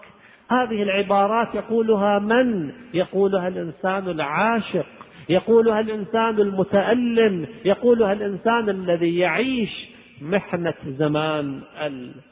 هذه 0.51 0.83
العبارات 0.83 1.55
يقولها 1.55 2.19
من؟ 2.19 2.73
يقولها 2.95 3.49
الإنسان 3.49 4.09
العاشق. 4.09 4.87
يقولها 5.29 5.81
الإنسان 5.81 6.41
المتألم. 6.41 7.47
يقولها 7.65 8.13
الإنسان 8.13 8.69
الذي 8.69 9.19
يعيش 9.19 9.96
محنة 10.21 10.75
زمان 10.87 11.63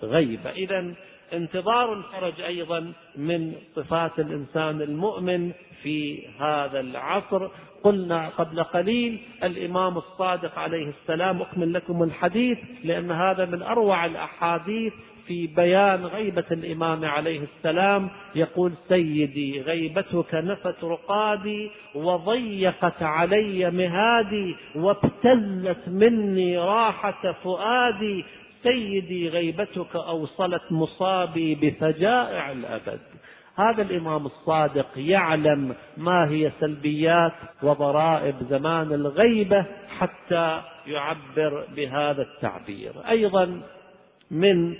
الغيبة 0.02 0.50
إذا 0.50 0.94
انتظار 1.32 1.92
الفرج 1.92 2.40
أيضا 2.40 2.92
من 3.16 3.52
صفات 3.76 4.18
الإنسان 4.18 4.82
المؤمن 4.82 5.52
في 5.82 6.28
هذا 6.40 6.80
العصر. 6.80 7.48
قلنا 7.82 8.28
قبل 8.28 8.62
قليل 8.62 9.20
الإمام 9.42 9.98
الصادق 9.98 10.58
عليه 10.58 10.88
السلام 10.88 11.42
أكمل 11.42 11.72
لكم 11.72 12.02
الحديث 12.02 12.58
لأن 12.84 13.10
هذا 13.10 13.44
من 13.44 13.62
أروع 13.62 14.04
الأحاديث 14.04 14.92
في 15.26 15.46
بيان 15.46 16.04
غيبة 16.04 16.44
الإمام 16.50 17.04
عليه 17.04 17.40
السلام. 17.40 18.10
يقول 18.34 18.72
سيدي 18.88 19.60
غيبتك 19.60 20.34
نفت 20.34 20.84
رقادي 20.84 21.70
وضيقت 21.94 23.02
علي 23.02 23.70
مهادي 23.70 24.56
وابتلت 24.76 25.88
مني 25.88 26.58
راحة 26.58 27.32
فؤادي. 27.44 28.24
سيدي 28.62 29.28
غيبتك 29.28 29.96
أوصلت 29.96 30.62
مصابي 30.70 31.54
بفجائع 31.54 32.52
الأبد. 32.52 33.00
هذا 33.56 33.82
الإمام 33.82 34.26
الصادق 34.26 34.86
يعلم 34.96 35.74
ما 35.96 36.30
هي 36.30 36.50
سلبيات 36.60 37.32
وضرائب 37.62 38.34
زمان 38.50 38.92
الغيبة 38.92 39.64
حتى 39.98 40.62
يعبر 40.86 41.64
بهذا 41.76 42.22
التعبير. 42.22 42.92
أيضا 43.08 43.60
من 44.30 44.74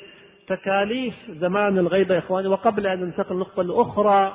تكاليف 0.49 1.15
زمان 1.41 1.79
الغيبة 1.79 2.15
يا 2.15 2.19
إخواني 2.19 2.49
وقبل 2.49 2.87
أن 2.87 3.01
ننتقل 3.01 3.35
للنقطة 3.35 3.61
الأخرى 3.61 4.33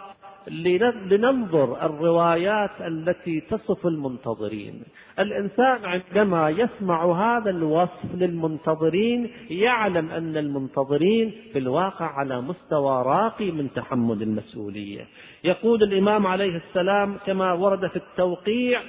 لننظر 1.10 1.86
الروايات 1.86 2.70
التي 2.82 3.42
تصف 3.42 3.88
المنتظرين. 3.88 4.84
الإنسان 5.20 5.86
عندما 5.86 6.50
يسمع 6.50 7.06
هذا 7.06 7.50
الوصف 7.50 8.16
للمنتظرين 8.16 9.30
يعلم 9.50 10.10
أن 10.10 10.38
المنتظرين 10.38 11.34
في 11.54 11.60
الواقع 11.60 12.06
على 12.06 12.42
مستوى 12.42 13.04
راقي 13.04 13.52
من 13.52 13.74
تحمل 13.74 14.22
المسؤولية. 14.22 15.08
يقول 15.44 15.84
الإمام 15.84 16.28
عليه 16.28 16.56
السلام 16.68 17.18
كما 17.26 17.54
ورد 17.54 17.88
في 17.88 17.96
التوقيع 17.96 18.82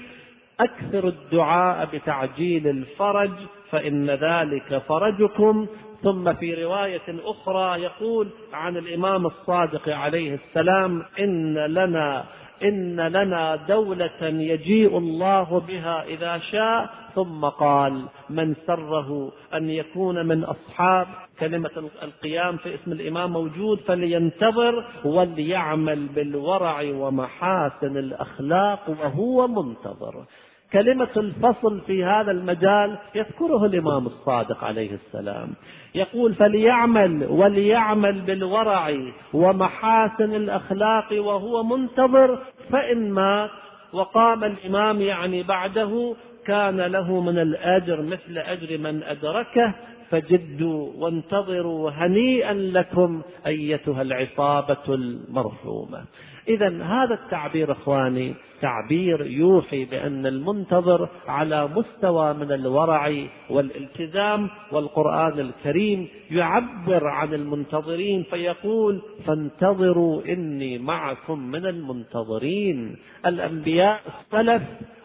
أكثر 0.61 1.09
الدعاء 1.09 1.88
بتعجيل 1.92 2.68
الفرج 2.68 3.31
فإن 3.70 4.11
ذلك 4.11 4.83
فرجكم. 4.88 5.66
ثم 6.03 6.33
في 6.33 6.64
رواية 6.64 7.09
أخرى 7.25 7.83
يقول 7.83 8.29
عن 8.53 8.77
الإمام 8.77 9.27
الصادق 9.27 9.88
عليه 9.88 10.35
السلام 10.35 11.03
إن 11.20 11.55
لنا 11.55 12.25
إن 12.62 13.01
لنا 13.01 13.57
دولة 13.57 14.20
يجيء 14.23 14.99
الله 14.99 15.61
بها 15.61 16.05
إذا 16.05 16.38
شاء. 16.38 16.90
ثم 17.14 17.44
قال 17.44 18.03
من 18.31 18.55
سره 18.66 19.33
أن 19.55 19.70
يكون 19.70 20.27
من 20.27 20.44
أصحاب. 20.44 21.07
كلمة 21.40 21.70
القيام 22.03 22.57
في 22.57 22.75
اسم 22.75 22.92
الإمام 22.92 23.33
موجود 23.33 23.81
فلينتظر 23.81 24.85
وليعمل 25.05 26.07
بالورع 26.07 26.83
ومحاسن 26.83 27.96
الأخلاق 27.96 28.90
وهو 28.90 29.49
منتظر. 29.49 30.25
كلمة 30.73 31.09
الفصل 31.17 31.81
في 31.87 32.05
هذا 32.05 32.31
المجال 32.31 32.99
يذكره 33.15 33.65
الإمام 33.67 34.07
الصادق 34.07 34.65
عليه 34.65 34.91
السلام. 34.95 35.49
يقول 35.95 36.35
فليعمل 36.35 37.27
وليعمل 37.31 38.21
بالورع 38.21 38.97
ومحاسن 39.33 40.35
الأخلاق 40.35 41.13
وهو 41.13 41.63
منتظر 41.63 42.39
فإن 42.71 43.11
مات 43.11 43.51
وقام 43.93 44.45
الإمام 44.45 45.01
يعني 45.01 45.43
بعده 45.43 46.15
كان 46.47 46.81
له 46.81 47.21
من 47.21 47.39
الأجر 47.39 48.03
مثل 48.03 48.39
أجر 48.39 48.79
من 48.79 49.03
أدركه 49.03 49.75
فجدوا 50.11 50.93
وانتظروا 50.97 51.91
هنيئا 51.91 52.53
لكم 52.53 53.23
أيتها 53.47 54.03
العصابة 54.03 54.85
المرحومة. 54.89 56.05
إذا 56.51 56.83
هذا 56.83 57.15
التعبير 57.15 57.73
إخواني 57.73 58.35
تعبير 58.61 59.27
يوحي 59.27 59.85
بأن 59.85 60.27
المنتظر 60.27 61.09
على 61.29 61.69
مستوى 61.69 62.35
من 62.35 62.53
الورع 62.53 63.13
والالتزام 63.51 64.51
والقرآن 64.73 65.39
الكريم 65.39 66.09
يعبر 66.31 67.07
عن 67.07 67.35
المنتظرين 67.35 68.23
فيقول 68.23 69.03
فانتظروا 69.27 70.23
إني 70.29 70.79
معكم 70.79 71.39
من 71.39 71.67
المنتظرين. 71.67 72.97
الأنبياء 73.27 74.01
السلف 74.07 74.63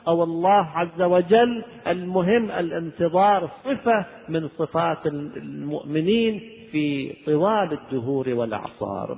أو 0.08 0.24
الله 0.24 0.68
عز 0.76 1.02
وجل 1.02 1.64
المهم 1.88 2.52
الانتظار 2.52 3.50
صفة 3.66 4.06
من 4.30 4.48
صفات 4.48 5.08
المؤمنين 5.08 6.42
في 6.72 7.14
طوال 7.26 7.74
الدهور 7.74 8.30
والأعصار. 8.30 9.18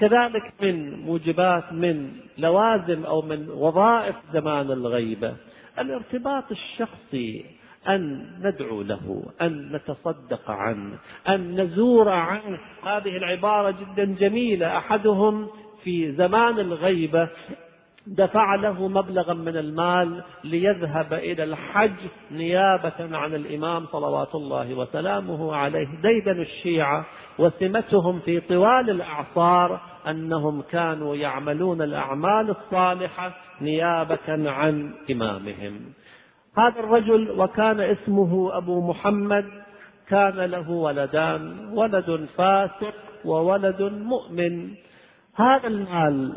كذلك 0.00 0.52
من 0.60 1.00
موجبات 1.00 1.72
من 1.72 2.12
لوازم 2.38 3.04
أو 3.04 3.22
من 3.22 3.48
وظائف 3.48 4.16
زمان 4.32 4.70
الغيبه 4.70 5.34
الارتباط 5.78 6.44
الشخصي 6.50 7.44
أن 7.88 8.26
ندعو 8.42 8.82
له 8.82 9.22
أن 9.42 9.72
نتصدق 9.72 10.50
عنه 10.50 10.98
أن 11.28 11.60
نزور 11.60 12.08
عنه. 12.08 12.58
هذه 12.82 13.16
العبارة 13.16 13.70
جدا 13.70 14.04
جميلة. 14.04 14.78
أحدهم 14.78 15.48
في 15.84 16.12
زمان 16.12 16.60
الغيبة 16.60 17.28
دفع 18.06 18.54
له 18.54 18.88
مبلغا 18.88 19.34
من 19.34 19.56
المال 19.56 20.22
ليذهب 20.44 21.12
إلى 21.12 21.44
الحج 21.44 21.96
نيابة 22.30 23.16
عن 23.16 23.34
الإمام 23.34 23.86
صلوات 23.86 24.34
الله 24.34 24.74
وسلامه 24.74 25.54
عليه. 25.56 25.88
ديدن 26.02 26.40
الشيعة 26.40 27.06
وسمتهم 27.38 28.20
في 28.20 28.40
طوال 28.40 28.90
الأعصار 28.90 29.80
أنهم 30.06 30.62
كانوا 30.62 31.16
يعملون 31.16 31.82
الأعمال 31.82 32.50
الصالحة 32.50 33.36
نيابة 33.60 34.50
عن 34.50 34.94
إمامهم. 35.10 35.80
هذا 36.58 36.80
الرجل 36.80 37.30
وكان 37.40 37.80
اسمه 37.80 38.56
أبو 38.56 38.90
محمد 38.90 39.44
كان 40.08 40.36
له 40.36 40.70
ولدان 40.70 41.68
ولد 41.72 42.28
فاسق 42.36 42.94
وولد 43.24 43.82
مؤمن. 43.82 44.70
هذا 45.36 45.66
المال 45.66 46.32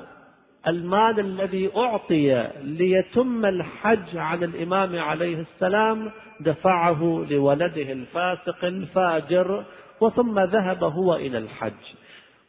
المال 0.68 1.20
الذي 1.20 1.72
أعطي 1.78 2.48
ليتم 2.64 3.46
الحج 3.46 4.18
عن 4.18 4.44
الإمام 4.44 5.00
عليه 5.00 5.38
السلام 5.40 6.12
دفعه 6.40 7.26
لولده 7.30 7.92
الفاسق 7.92 8.66
الفاجر 8.66 9.66
وثم 10.02 10.40
ذهب 10.40 10.84
هو 10.84 11.16
إلى 11.16 11.38
الحج. 11.38 11.96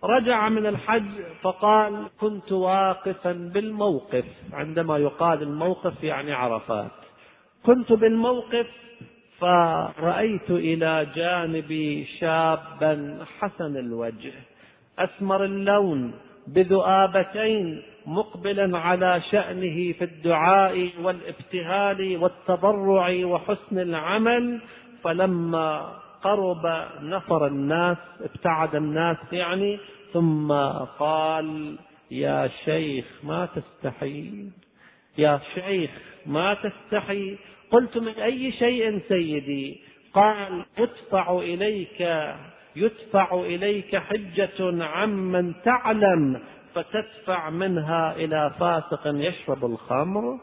رجع 0.05 0.49
من 0.49 0.66
الحج 0.66 1.11
فقال 1.42 2.07
كنت 2.20 2.53
واقفا 2.53 3.33
بالموقف. 3.33 4.25
عندما 4.53 4.99
يقال 4.99 5.42
الموقف 5.42 6.05
يعني 6.05 6.33
عرفات. 6.33 6.90
كنت 7.62 7.92
بالموقف 7.92 8.66
فرأيت 9.40 10.51
إلى 10.51 11.07
جانبي 11.14 12.05
شابا 12.05 13.25
حسن 13.38 13.77
الوجه 13.77 14.33
أسمر 14.99 15.44
اللون 15.44 16.14
بذؤابتين 16.46 17.83
مقبلا 18.06 18.78
على 18.78 19.22
شأنه 19.30 19.92
في 19.92 20.04
الدعاء 20.04 20.90
والابتهال 21.02 22.16
والتضرع 22.16 23.24
وحسن 23.24 23.78
العمل 23.78 24.60
فلما 25.02 25.98
قرب 26.22 26.86
نفر 27.02 27.46
الناس 27.46 27.96
ابتعد 28.20 28.74
الناس 28.74 29.16
يعني 29.32 29.78
ثم 30.12 30.52
قال 30.98 31.78
يا 32.10 32.50
شيخ 32.64 33.04
ما 33.24 33.48
تستحي 33.54 34.48
يا 35.18 35.40
شيخ 35.54 35.90
ما 36.26 36.54
تستحي 36.54 37.36
قلت 37.70 37.98
من 37.98 38.12
أي 38.12 38.52
شيء 38.52 39.00
سيدي؟ 39.08 39.80
قال 40.14 40.64
يدفع 40.78 41.38
إليك 41.38 42.08
يدفع 42.76 43.34
إليك 43.34 43.96
حجة 43.96 44.84
عمن 44.84 45.52
تعلم 45.64 46.40
فتدفع 46.74 47.50
منها 47.50 48.16
إلى 48.16 48.50
فاسق 48.59 49.00
يشرب 49.06 49.64
الخمر. 49.64 50.38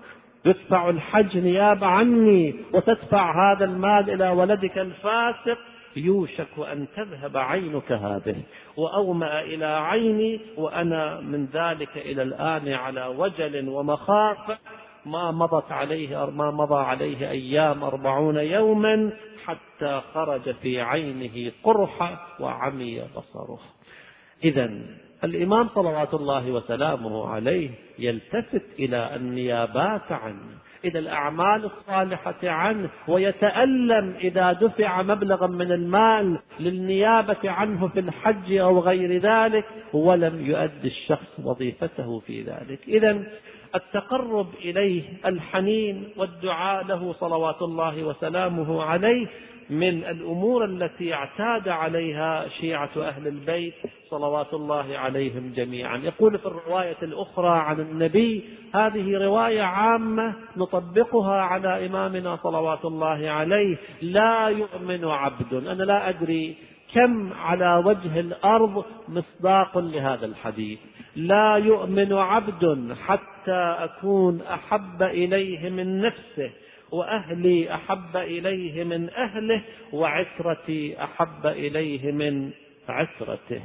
يدفع 0.45 0.89
الحج 0.89 1.37
نيابة 1.37 1.87
عني 1.87 2.55
وتدفع 2.73 3.51
هذا 3.51 3.65
المال 3.65 4.09
إلى 4.09 4.29
ولدك 4.29 4.77
الفاسق. 4.77 5.57
يوشك 5.95 6.59
أن 6.71 6.87
تذهب 6.95 7.37
عينك 7.37 7.91
هذه. 7.91 8.35
وأومأ 8.77 9.41
إلى 9.41 9.65
عيني 9.65 10.39
وأنا 10.57 11.21
من 11.21 11.45
ذلك 11.45 11.97
إلى 11.97 12.21
الآن 12.23 12.73
على 12.73 13.05
وجل 13.05 13.69
ومخافة 13.69 14.57
ما 15.05 15.31
مضت 15.31 15.71
عليه 15.71 16.25
ما 16.25 16.51
مضى 16.51 16.83
عليه 16.83 17.29
أيام 17.29 17.83
أربعون 17.83 18.37
يوما 18.37 19.11
حتى 19.45 20.01
خرج 20.13 20.51
في 20.51 20.81
عينه 20.81 21.51
قرحة 21.63 22.27
وعمي 22.39 23.01
بصره. 23.15 23.59
إذا 24.43 24.69
الإمام 25.27 25.69
صلوات 25.75 26.13
الله 26.13 26.51
وسلامه 26.51 27.27
عليه 27.27 27.69
يلتفت 27.99 28.65
إلى 28.79 29.15
النيابات 29.15 30.11
عنه 30.11 30.57
إلى 30.85 30.99
الأعمال 30.99 31.65
الصالحة 31.65 32.35
عنه 32.43 32.89
ويتألم 33.07 34.13
إذا 34.21 34.53
دفع 34.53 35.01
مبلغا 35.01 35.47
من 35.47 35.71
المال 35.71 36.39
للنيابة 36.59 37.49
عنه 37.49 37.87
في 37.87 37.99
الحج 37.99 38.53
أو 38.53 38.79
غير 38.79 39.17
ذلك 39.21 39.65
ولم 39.93 40.45
يؤدي 40.45 40.87
الشخص 40.87 41.39
وظيفته 41.43 42.19
في 42.19 42.41
ذلك. 42.41 42.79
إذا 42.87 43.23
التقرب 43.75 44.47
إليه 44.65 45.03
الحنين 45.25 46.09
والدعاء 46.17 46.85
له 46.85 47.13
صلوات 47.13 47.61
الله 47.61 48.03
وسلامه 48.03 48.83
عليه 48.83 49.27
من 49.69 50.03
الأمور 50.03 50.65
التي 50.65 51.13
اعتاد 51.13 51.67
عليها 51.67 52.47
شيعة 52.49 52.89
أهل 52.97 53.27
البيت 53.27 53.73
صلوات 54.09 54.53
الله 54.53 54.97
عليهم 54.97 55.53
جميعا. 55.55 55.97
يقول 55.97 56.39
في 56.39 56.45
الرواية 56.45 56.97
الأخرى 57.03 57.59
عن 57.59 57.79
النبي 57.79 58.43
هذه 58.75 59.17
رواية 59.17 59.61
عامة 59.61 60.33
نطبقها 60.57 61.41
على 61.41 61.85
إمامنا 61.85 62.35
صلوات 62.35 62.85
الله 62.85 63.29
عليه 63.29 63.77
لا 64.01 64.47
يؤمن 64.47 65.05
عبد. 65.05 65.53
أنا 65.53 65.83
لا 65.83 66.09
أدري 66.09 66.55
كم 66.93 67.33
على 67.33 67.83
وجه 67.85 68.19
الأرض 68.19 68.85
مصداق 69.07 69.77
لهذا 69.77 70.25
الحديث. 70.25 70.79
لا 71.15 71.55
يؤمن 71.55 72.13
عبد 72.13 72.95
حتى 73.05 73.75
أكون 73.79 74.41
أحب 74.41 75.03
إليه 75.03 75.69
من 75.69 76.01
نفسه. 76.01 76.51
وأهلي 76.91 77.73
أحب 77.73 78.17
إليه 78.17 78.83
من 78.83 79.09
أهله 79.09 79.61
وعترتي 79.93 81.03
أحب 81.03 81.45
إليه 81.45 82.11
من 82.11 82.51
عترته. 82.89 83.61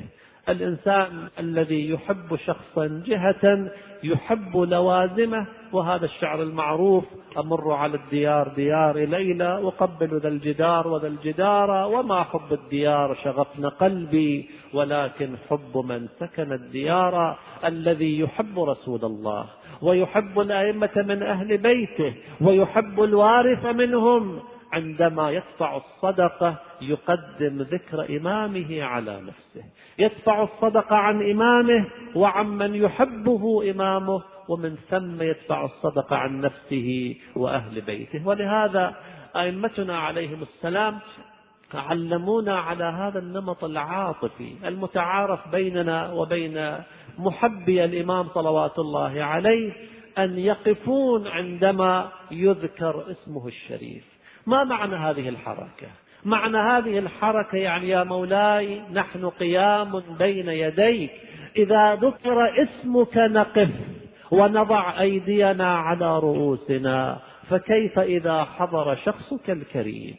الإنسان 0.49 1.29
الذي 1.39 1.91
يحب 1.91 2.37
شخصا 2.37 3.03
جهة 3.07 3.71
يحب 4.05 4.57
لوازمه 4.57 5.47
وهذا 5.73 6.05
الشعر 6.05 6.43
المعروف 6.43 7.05
أمر 7.39 7.73
على 7.73 7.97
الديار 7.97 8.49
ديار 8.49 8.99
ليلى 8.99 9.45
اقبل 9.45 10.19
ذا 10.19 10.29
الجدار 10.29 10.89
وذا 10.89 11.07
الجدار 11.07 11.71
وما 11.71 12.23
حب 12.23 12.53
الديار 12.53 13.17
شغفن 13.25 13.67
قلبي 13.67 14.51
ولكن 14.75 15.37
حب 15.51 15.77
من 15.77 16.09
سكن 16.21 16.53
الديار. 16.53 17.39
الذي 17.65 18.19
يحب 18.19 18.61
رسول 18.61 19.05
الله. 19.05 19.47
ويحب 19.83 20.41
الأئمة 20.41 20.91
من 20.97 21.23
أهل 21.23 21.59
بيته 21.59 22.15
ويحب 22.41 23.03
الوارث 23.03 23.67
منهم. 23.67 24.41
عندما 24.73 25.31
يدفع 25.31 25.77
الصدقة 25.77 26.57
يقدم 26.83 27.63
ذكر 27.63 28.17
إمامه 28.17 28.83
على 28.83 29.21
نفسه. 29.21 29.65
يدفع 29.99 30.43
الصدقة 30.43 30.97
عن 30.97 31.31
إمامه 31.31 31.85
وعمن 32.15 32.75
يحبه 32.75 33.71
إمامه 33.71 34.23
ومن 34.49 34.77
ثم 34.91 35.23
يدفع 35.23 35.65
الصدقة 35.65 36.17
عن 36.17 36.41
نفسه 36.41 37.17
وأهل 37.37 37.81
بيته. 37.81 38.29
ولهذا 38.29 38.95
أئمتنا 39.37 39.99
عليهم 39.99 40.43
السلام 40.43 40.99
علمونا 41.75 42.59
على 42.59 42.85
هذا 42.85 43.19
النمط 43.19 43.65
العاطفي 43.65 44.53
المتعارف 44.65 45.49
بيننا 45.49 46.13
وبين 46.13 46.75
محبي 47.19 47.85
الإمام 47.85 48.29
صلوات 48.29 48.79
الله 48.79 49.23
عليه 49.23 49.73
أن 50.19 50.39
يقفون 50.39 51.27
عندما 51.27 52.09
يذكر 52.31 53.05
اسمه 53.11 53.49
الشريف. 53.49 54.05
ما 54.47 54.65
معنى 54.65 54.97
هذه 54.97 55.29
الحركة؟ 55.29 55.89
معنى 56.25 56.59
هذه 56.59 56.99
الحركة 56.99 57.59
يعني 57.59 57.89
يا 57.89 58.05
مولاي 58.05 58.81
نحن 58.93 59.29
قيام 59.29 60.03
بين 60.19 60.49
يديك. 60.49 61.11
إذا 61.57 61.95
ذكر 61.95 62.63
اسمك 62.63 63.17
نقف 63.17 63.71
ونضع 64.31 65.01
أيدينا 65.01 65.77
على 65.77 66.19
رؤوسنا 66.19 67.19
فكيف 67.51 67.99
إذا 67.99 68.45
حضر 68.45 68.97
شخصك 68.97 69.51
الكريم؟ 69.51 70.17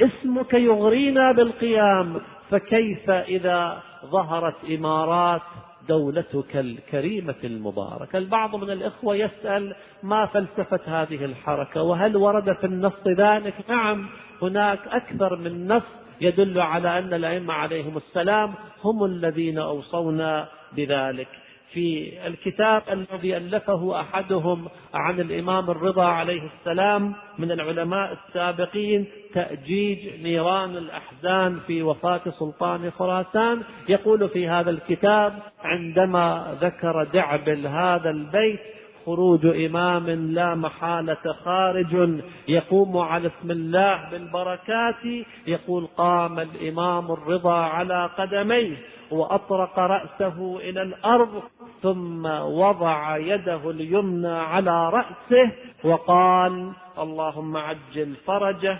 اسمك 0.00 0.54
يغرينا 0.54 1.32
بالقيام 1.32 2.20
فكيف 2.50 3.10
إذا 3.10 3.82
ظهرت 4.06 4.54
إمارات 4.70 5.42
دولتك 5.88 6.56
الكريمة 6.56 7.34
المباركة؟ 7.44 8.18
البعض 8.18 8.56
من 8.56 8.70
الإخوة 8.70 9.16
يسأل 9.16 9.74
ما 10.02 10.26
فلسفة 10.26 10.80
هذه 10.86 11.24
الحركة؟ 11.24 11.82
وهل 11.82 12.16
ورد 12.16 12.52
في 12.52 12.66
النص 12.66 13.06
ذلك؟ 13.06 13.54
نعم 13.68 14.06
هناك 14.42 14.78
أكثر 14.88 15.36
من 15.36 15.68
نص 15.68 15.82
يدل 16.20 16.60
على 16.60 16.98
أن 16.98 17.14
الأئمة 17.14 17.54
عليهم 17.54 17.96
السلام 17.96 18.54
هم 18.84 19.04
الذين 19.04 19.58
أوصونا 19.58 20.48
بذلك. 20.72 21.28
في 21.76 22.12
الكتاب 22.26 22.82
الذي 22.92 23.36
ألفه 23.36 24.00
أحدهم 24.00 24.68
عن 24.94 25.20
الإمام 25.20 25.70
الرضا 25.70 26.04
عليه 26.04 26.42
السلام 26.42 27.14
من 27.38 27.50
العلماء 27.50 28.12
السابقين 28.12 29.06
تأجيج 29.34 30.22
نيران 30.22 30.76
الأحزان 30.76 31.58
في 31.66 31.82
وفاة 31.82 32.20
سلطان 32.38 32.90
خراسان. 32.90 33.62
يقول 33.88 34.28
في 34.28 34.48
هذا 34.48 34.70
الكتاب 34.70 35.38
عندما 35.64 36.56
ذكر 36.60 37.04
دعبل 37.04 37.66
هذا 37.66 38.10
البيت 38.10 38.60
خروج 39.06 39.46
إمام 39.46 40.10
لا 40.10 40.54
محالة 40.54 41.32
خارج 41.44 42.20
يقوم 42.48 42.96
على 42.98 43.26
اسم 43.28 43.50
الله 43.50 44.10
بالبركات 44.10 45.04
يقول 45.46 45.86
قام 45.96 46.38
الإمام 46.38 47.12
الرضا 47.12 47.54
على 47.54 48.10
قدميه 48.18 48.76
وأطرق 49.10 49.78
رأسه 49.78 50.58
إلى 50.58 50.82
الأرض 50.82 51.42
ثم 51.82 52.26
وضع 52.62 53.16
يده 53.16 53.70
اليمنى 53.70 54.28
على 54.28 54.90
رأسه 54.90 55.52
وقال 55.84 56.72
اللهم 56.98 57.56
عجل 57.56 58.14
فرجه 58.26 58.78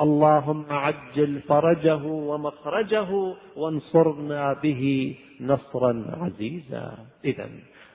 اللهم 0.00 0.64
عجل 0.70 1.40
فرجه 1.48 2.04
ومخرجه 2.04 3.34
وانصرنا 3.56 4.52
به 4.52 5.16
نصرا 5.40 6.04
عزيزا. 6.20 6.98
إذا 7.24 7.48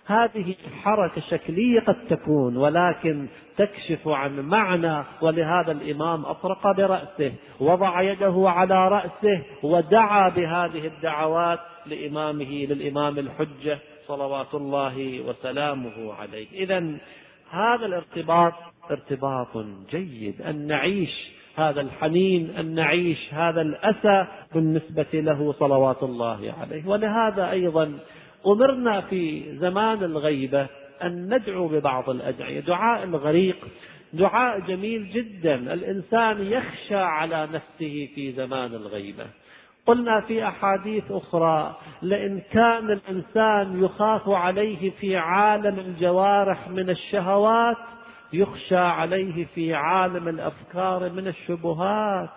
هذه 0.08 0.56
حركة 0.84 1.22
شكلية 1.22 1.80
قد 1.80 1.96
تكون 2.10 2.58
ولكن 2.58 3.28
تكشف 3.58 4.08
عن 4.08 4.40
معنى 4.40 5.04
ولهذا 5.22 5.72
الإمام 5.72 6.26
أطرق 6.26 6.72
برأسه 6.72 7.34
وضع 7.60 8.02
يده 8.02 8.44
على 8.46 8.88
رأسه 8.88 9.42
ودعا 9.64 10.30
بهذه 10.30 10.88
الدعوات 10.88 11.60
لإمامه 11.86 12.66
للإمام 12.66 13.20
الحجة 13.20 13.80
صلوات 14.08 14.54
الله 14.54 15.22
وسلامه 15.22 16.14
عليه. 16.14 16.48
إذا 16.52 16.98
هذا 17.52 17.86
الارتباط 17.86 18.54
ارتباط 18.92 19.66
جيد 19.92 20.42
أن 20.42 20.68
نعيش 20.68 21.32
هذا 21.56 21.82
الحنين 21.82 22.50
أن 22.50 22.76
نعيش 22.76 23.34
هذا 23.34 23.62
الأسى 23.62 24.28
بالنسبة 24.54 25.08
له 25.14 25.54
صلوات 25.60 26.04
الله 26.04 26.54
عليه. 26.62 26.88
ولهذا 26.88 27.52
أيضا 27.52 28.00
أمرنا 28.46 29.02
في 29.02 29.44
زمان 29.58 30.04
الغيبة 30.04 30.68
أن 31.04 31.34
ندعو 31.34 31.68
ببعض 31.68 32.10
الأدعية. 32.10 32.60
دعاء 32.60 33.04
الغريق 33.04 33.58
دعاء 34.14 34.60
جميل 34.60 35.10
جدا. 35.10 35.56
الإنسان 35.56 36.42
يخشى 36.42 36.96
على 36.96 37.48
نفسه 37.54 38.10
في 38.16 38.32
زمان 38.32 38.74
الغيبة. 38.74 39.26
قلنا 39.86 40.22
في 40.22 40.48
أحاديث 40.48 41.12
أخرى 41.12 41.76
لئن 42.02 42.42
كان 42.52 42.92
الإنسان 42.92 43.84
يخاف 43.84 44.30
عليه 44.30 44.92
في 44.92 45.18
عالم 45.18 45.80
الجوارح 45.80 46.70
من 46.70 46.90
الشهوات 46.90 47.78
يخشى 48.34 48.78
عليه 48.78 49.46
في 49.56 49.74
عالم 49.74 50.28
الأفكار 50.28 51.10
من 51.10 51.28
الشبهات. 51.28 52.30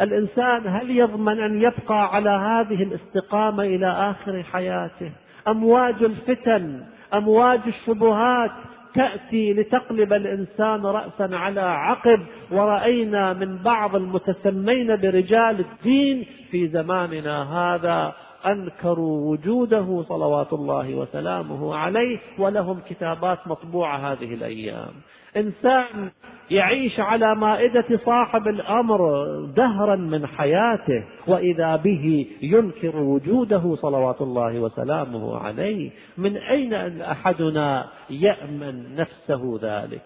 الإنسان 0.00 0.66
هل 0.66 0.90
يضمن 0.90 1.40
أن 1.40 1.62
يبقى 1.62 2.14
على 2.14 2.30
هذه 2.30 2.82
الاستقامة 2.82 3.62
إلى 3.62 3.86
آخر 3.86 4.42
حياته؟ 4.42 5.12
أمواج 5.48 6.02
الفتن 6.02 6.80
أمواج 7.14 7.60
الشبهات 7.66 8.50
تأتي 8.94 9.52
لتقلب 9.52 10.12
الإنسان 10.12 10.86
رأسا 10.86 11.36
على 11.36 11.60
عقب. 11.60 12.20
ورأينا 12.50 13.32
من 13.32 13.56
بعض 13.56 13.96
المتسمين 13.96 14.96
برجال 14.96 15.60
الدين 15.60 16.26
في 16.50 16.68
زماننا 16.68 17.42
هذا 17.42 18.12
أنكروا 18.46 19.30
وجوده 19.30 20.02
صلوات 20.08 20.52
الله 20.52 20.94
وسلامه 20.94 21.76
عليه 21.76 22.18
ولهم 22.38 22.80
كتابات 22.88 23.38
مطبوعة 23.46 23.96
هذه 23.96 24.34
الأيام. 24.34 24.92
إنسان 25.36 26.10
يعيش 26.50 27.00
على 27.00 27.34
مائدة 27.34 27.84
صاحب 28.04 28.48
الأمر 28.48 29.24
دهرا 29.56 29.96
من 29.96 30.26
حياته 30.26 31.04
وإذا 31.26 31.76
به 31.76 32.26
ينكر 32.42 32.96
وجوده 32.96 33.76
صلوات 33.76 34.20
الله 34.22 34.60
وسلامه 34.60 35.38
عليه 35.38 35.90
من 36.18 36.36
أين 36.36 37.00
أحدنا 37.00 37.86
يأمن 38.10 38.96
نفسه 38.96 39.58
ذلك؟ 39.62 40.02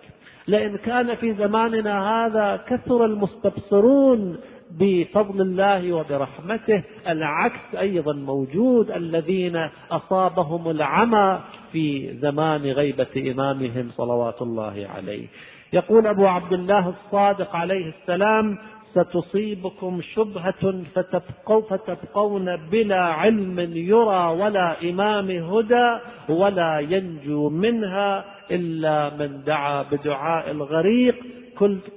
لئن 0.49 0.77
كان 0.77 1.15
في 1.15 1.35
زماننا 1.35 2.27
هذا 2.27 2.65
كثر 2.69 3.05
المستبصرون 3.05 4.37
بفضل 4.79 5.41
الله 5.41 5.93
وبرحمته 5.93 6.83
العكس 7.09 7.75
أيضا 7.79 8.13
موجود 8.13 8.91
الذين 8.91 9.69
أصابهم 9.91 10.71
العمى 10.71 11.41
في 11.73 12.15
زمان 12.15 12.63
غيبة 12.63 13.33
إمامهم 13.33 13.91
صلوات 13.97 14.43
الله 14.43 14.87
عليه. 14.95 15.27
يقول 15.73 16.07
أبو 16.07 16.27
عبد 16.27 16.53
الله 16.53 16.89
الصادق 16.89 17.57
عليه 17.57 17.93
السلام 18.01 18.59
ستصيبكم 18.95 20.01
شبهة 20.15 20.83
فتبقوا 20.95 21.63
فتبقون 21.71 22.57
بلا 22.57 23.05
علم 23.05 23.61
يرى 23.77 24.27
ولا 24.41 24.91
إمام 24.91 25.31
هدى 25.31 25.99
ولا 26.29 26.81
ينجو 26.81 27.51
منها 27.51 28.25
إلا 28.51 29.17
من 29.19 29.43
دعا 29.47 29.83
بدعاء 29.83 30.51
الغريق. 30.51 31.17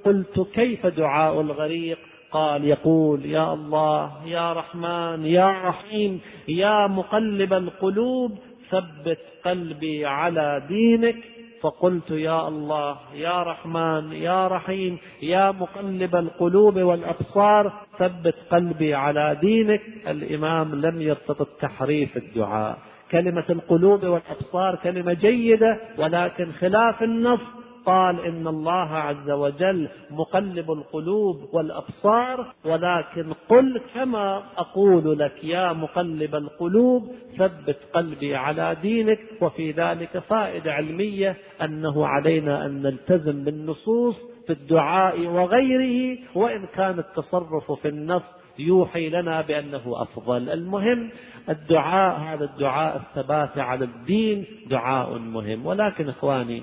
قلت 0.04 0.40
كيف 0.54 0.86
دعاء 0.86 1.40
الغريق؟ 1.40 1.98
قال 2.32 2.64
يقول 2.64 3.26
يا 3.26 3.52
الله 3.54 4.12
يا 4.26 4.52
رحمن 4.52 5.26
يا 5.26 5.50
رحيم 5.64 6.20
يا 6.48 6.86
مقلب 6.86 7.52
القلوب 7.52 8.38
ثبت 8.70 9.18
قلبي 9.44 10.06
على 10.06 10.62
دينك. 10.68 11.16
فقلت 11.60 12.10
يا 12.10 12.48
الله 12.48 12.96
يا 13.14 13.42
رحمن 13.42 14.12
يا 14.12 14.48
رحيم 14.48 14.98
يا 15.22 15.50
مقلب 15.50 16.16
القلوب 16.16 16.76
والأبصار 16.76 17.72
ثبت 17.98 18.34
قلبي 18.50 18.94
على 18.94 19.36
دينك. 19.40 19.82
الإمام 20.08 20.74
لم 20.74 21.02
يستطع 21.02 21.44
تحريف 21.60 22.16
الدعاء. 22.16 22.78
كلمة 23.10 23.44
القلوب 23.50 24.04
والأبصار 24.04 24.76
كلمة 24.76 25.12
جيدة 25.12 25.78
ولكن 25.98 26.52
خلاف 26.52 27.02
النص 27.02 27.40
قال 27.88 28.20
إن 28.20 28.46
الله 28.46 28.88
عز 28.88 29.30
وجل 29.30 29.88
مقلب 30.10 30.70
القلوب 30.70 31.48
والأبصار 31.52 32.54
ولكن 32.64 33.32
قل 33.48 33.80
كما 33.94 34.42
أقول 34.58 35.18
لك 35.18 35.44
يا 35.44 35.72
مقلب 35.72 36.34
القلوب 36.34 37.12
ثبت 37.38 37.78
قلبي 37.94 38.36
على 38.36 38.76
دينك 38.82 39.18
وفي 39.40 39.70
ذلك 39.70 40.18
فائدة 40.18 40.72
علمية 40.72 41.36
أنه 41.62 42.06
علينا 42.06 42.66
أن 42.66 42.82
نلتزم 42.82 43.44
بالنصوص 43.44 44.16
في 44.46 44.52
الدعاء 44.52 45.26
وغيره 45.26 46.18
وإن 46.34 46.66
كان 46.74 46.98
التصرف 46.98 47.72
في 47.72 47.88
النص 47.88 48.22
يوحي 48.58 49.08
لنا 49.08 49.40
بأنه 49.40 50.02
أفضل، 50.02 50.50
المهم 50.50 51.10
الدعاء 51.48 52.20
هذا 52.20 52.44
الدعاء 52.44 52.96
الثبات 52.96 53.58
على 53.58 53.84
الدين 53.84 54.44
دعاء 54.70 55.18
مهم، 55.18 55.66
ولكن 55.66 56.08
إخواني 56.08 56.62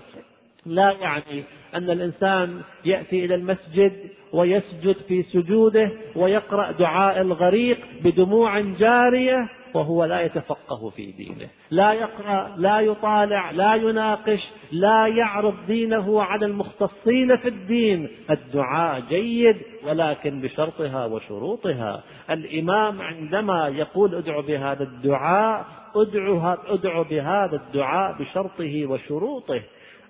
لا 0.65 0.91
يعني 0.91 1.43
أن 1.75 1.89
الإنسان 1.89 2.61
يأتي 2.85 3.25
إلى 3.25 3.35
المسجد 3.35 3.93
ويسجد 4.33 4.95
في 5.07 5.23
سجوده 5.23 5.91
ويقرأ 6.15 6.71
دعاء 6.71 7.21
الغريق 7.21 7.77
بدموع 8.03 8.59
جارية 8.59 9.49
وهو 9.73 10.05
لا 10.05 10.21
يتفقه 10.21 10.89
في 10.89 11.11
دينه. 11.11 11.47
لا 11.71 11.93
يقرأ 11.93 12.55
لا 12.57 12.79
يطالع 12.79 13.51
لا 13.51 13.75
يناقش 13.75 14.39
لا 14.71 15.07
يعرض 15.07 15.55
دينه 15.67 16.21
على 16.21 16.45
المختصين 16.45 17.37
في 17.37 17.47
الدين. 17.47 18.09
الدعاء 18.29 18.99
جيد 19.09 19.57
ولكن 19.85 20.41
بشرطها 20.41 21.05
وشروطها. 21.05 22.03
الإمام 22.29 23.01
عندما 23.01 23.67
يقول 23.67 24.15
ادعو 24.15 24.41
بهذا 24.41 24.83
الدعاء 24.83 25.65
ادعو, 25.95 26.55
ادعو 26.67 27.03
بهذا 27.03 27.55
الدعاء 27.55 28.15
بشرطه 28.19 28.85
وشروطه. 28.85 29.61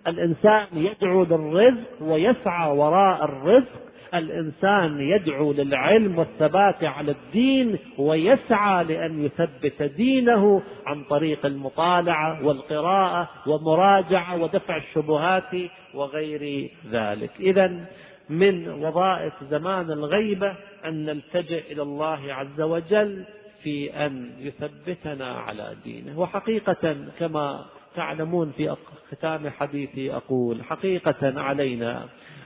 الإنسان 0.08 0.68
يدعو 0.74 1.24
للرزق 1.24 2.02
ويسعى 2.02 2.78
وراء 2.78 3.26
الرزق. 3.26 3.86
الإنسان 4.13 5.00
يدعو 5.00 5.54
للعلم 5.54 6.20
والثبات 6.20 6.84
على 6.84 7.12
الدين 7.12 7.78
ويسعى 7.98 8.84
لأن 8.84 9.26
يثبت 9.26 9.84
دينه 9.84 10.62
عن 10.86 11.04
طريق 11.04 11.46
المطالعة 11.46 12.46
والقراءة 12.46 13.30
ومراجعة 13.48 14.41
ودفع 14.41 14.78
الشبهات 14.78 15.70
وغير 15.94 16.70
ذلك. 16.91 17.32
إذا 17.39 17.86
من 18.30 18.70
وظائف 18.70 19.34
زمان 19.50 19.91
الغيبة 19.91 20.56
أن 20.86 21.06
نلتجئ 21.06 21.72
إلى 21.74 21.82
الله 21.82 22.34
عز 22.34 22.62
وجل 22.62 23.24
في 23.63 24.06
أن 24.06 24.32
يثبتنا 24.39 25.28
على 25.28 25.76
دينه. 25.84 26.20
وحقيقة 26.20 26.96
كما 27.20 27.65
تعلمون 27.95 28.51
في 28.58 28.75
ختام 29.12 29.49
حديثي 29.49 30.15
أقول 30.15 30.63
حقيقة 30.63 31.41
علينا 31.41 32.05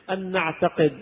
أن 0.09 0.31
نعتقد 0.31 0.93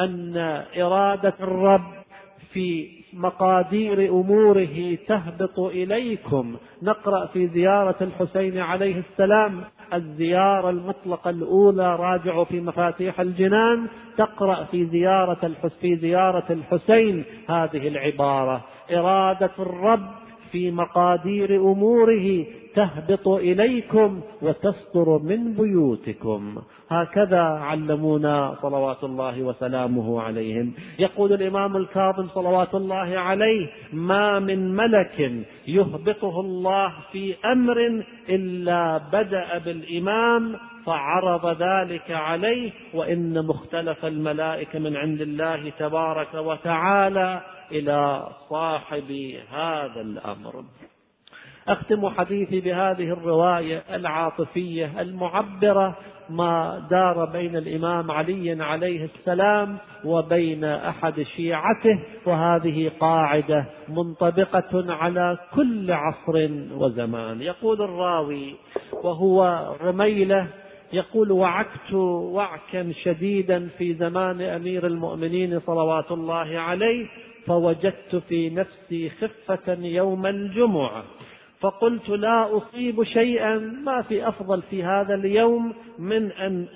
أن 0.00 0.36
إرادة 0.76 1.34
الرب 1.40 2.04
في 2.52 2.88
مقادير 3.12 4.08
أموره 4.08 4.98
تهبط 5.08 5.60
إليكم. 5.60 6.56
نقرأ 6.82 7.26
في 7.26 7.48
زيارة 7.48 7.96
الحسين 8.00 8.58
عليه 8.58 9.02
السلام 9.10 9.64
الزيارة 9.94 10.70
المطلقة 10.70 11.30
الأولى 11.30 11.96
راجعوا 11.96 12.44
في 12.44 12.60
مفاتيح 12.60 13.20
الجنان. 13.20 13.86
تقرأ 14.16 14.64
في 14.64 14.86
زيارة 14.86 15.52
في 15.80 15.96
زيارة 15.96 16.44
الحسين 16.50 17.24
هذه 17.48 17.88
العبارة. 17.88 18.64
إرادة 18.92 19.50
الرب 19.58 20.10
في 20.52 20.70
مقادير 20.70 21.56
أموره 21.56 22.46
تهبط 22.74 23.28
إليكم 23.28 24.20
وتصدر 24.42 25.18
من 25.22 25.52
بيوتكم. 25.52 26.62
هكذا 26.90 27.42
علمونا 27.42 28.56
صلوات 28.62 29.04
الله 29.04 29.42
وسلامه 29.42 30.22
عليهم. 30.22 30.72
يقول 30.98 31.32
الإمام 31.32 31.76
الكاظم 31.76 32.28
صلوات 32.28 32.74
الله 32.74 33.18
عليه 33.18 33.70
ما 33.92 34.38
من 34.38 34.76
ملك 34.76 35.44
يهبطه 35.68 36.40
الله 36.40 36.92
في 37.12 37.34
أمر 37.44 38.04
إلا 38.28 38.98
بدأ 39.12 39.58
بالإمام 39.58 40.56
فعرض 40.86 41.62
ذلك 41.62 42.10
عليه 42.10 42.70
وإن 42.94 43.46
مختلف 43.46 44.04
الملائكه 44.04 44.78
من 44.78 44.96
عند 44.96 45.20
الله 45.20 45.70
تبارك 45.78 46.34
وتعالى 46.34 47.40
إلى 47.72 48.28
صاحب 48.48 49.10
هذا 49.50 50.00
الأمر. 50.00 50.64
أختم 51.68 52.08
حديثي 52.08 52.60
بهذه 52.60 53.12
الرواية 53.12 53.82
العاطفية 53.94 55.00
المعبرة 55.00 55.96
ما 56.30 56.86
دار 56.90 57.24
بين 57.24 57.56
الإمام 57.56 58.10
علي 58.10 58.62
عليه 58.62 59.04
السلام 59.04 59.78
وبين 60.04 60.64
أحد 60.64 61.22
شيعته 61.22 61.98
وهذه 62.26 62.90
قاعدة 63.00 63.64
منطبقة 63.88 64.94
على 64.94 65.38
كل 65.54 65.92
عصر 65.92 66.48
وزمان. 66.72 67.42
يقول 67.42 67.82
الراوي 67.82 68.54
وهو 68.92 69.68
رميله 69.82 70.46
يقول 70.92 71.32
وعكت 71.32 71.92
وعكا 71.92 72.92
شديدا 73.02 73.68
في 73.78 73.94
زمان 73.94 74.40
أمير 74.40 74.86
المؤمنين 74.86 75.60
صلوات 75.60 76.12
الله 76.12 76.58
عليه 76.58 77.06
فوجدت 77.46 78.16
في 78.28 78.50
نفسي 78.50 79.10
خفة 79.10 79.74
يوم 79.82 80.26
الجمعة. 80.26 81.04
فقلت 81.64 82.08
لا 82.08 82.56
أصيب 82.56 83.02
شيئا 83.02 83.58
ما 83.58 84.02
في 84.02 84.28
أفضل 84.28 84.62
في 84.62 84.84
هذا 84.84 85.14
اليوم 85.14 85.74
من 85.98 86.32
أن 86.32 86.66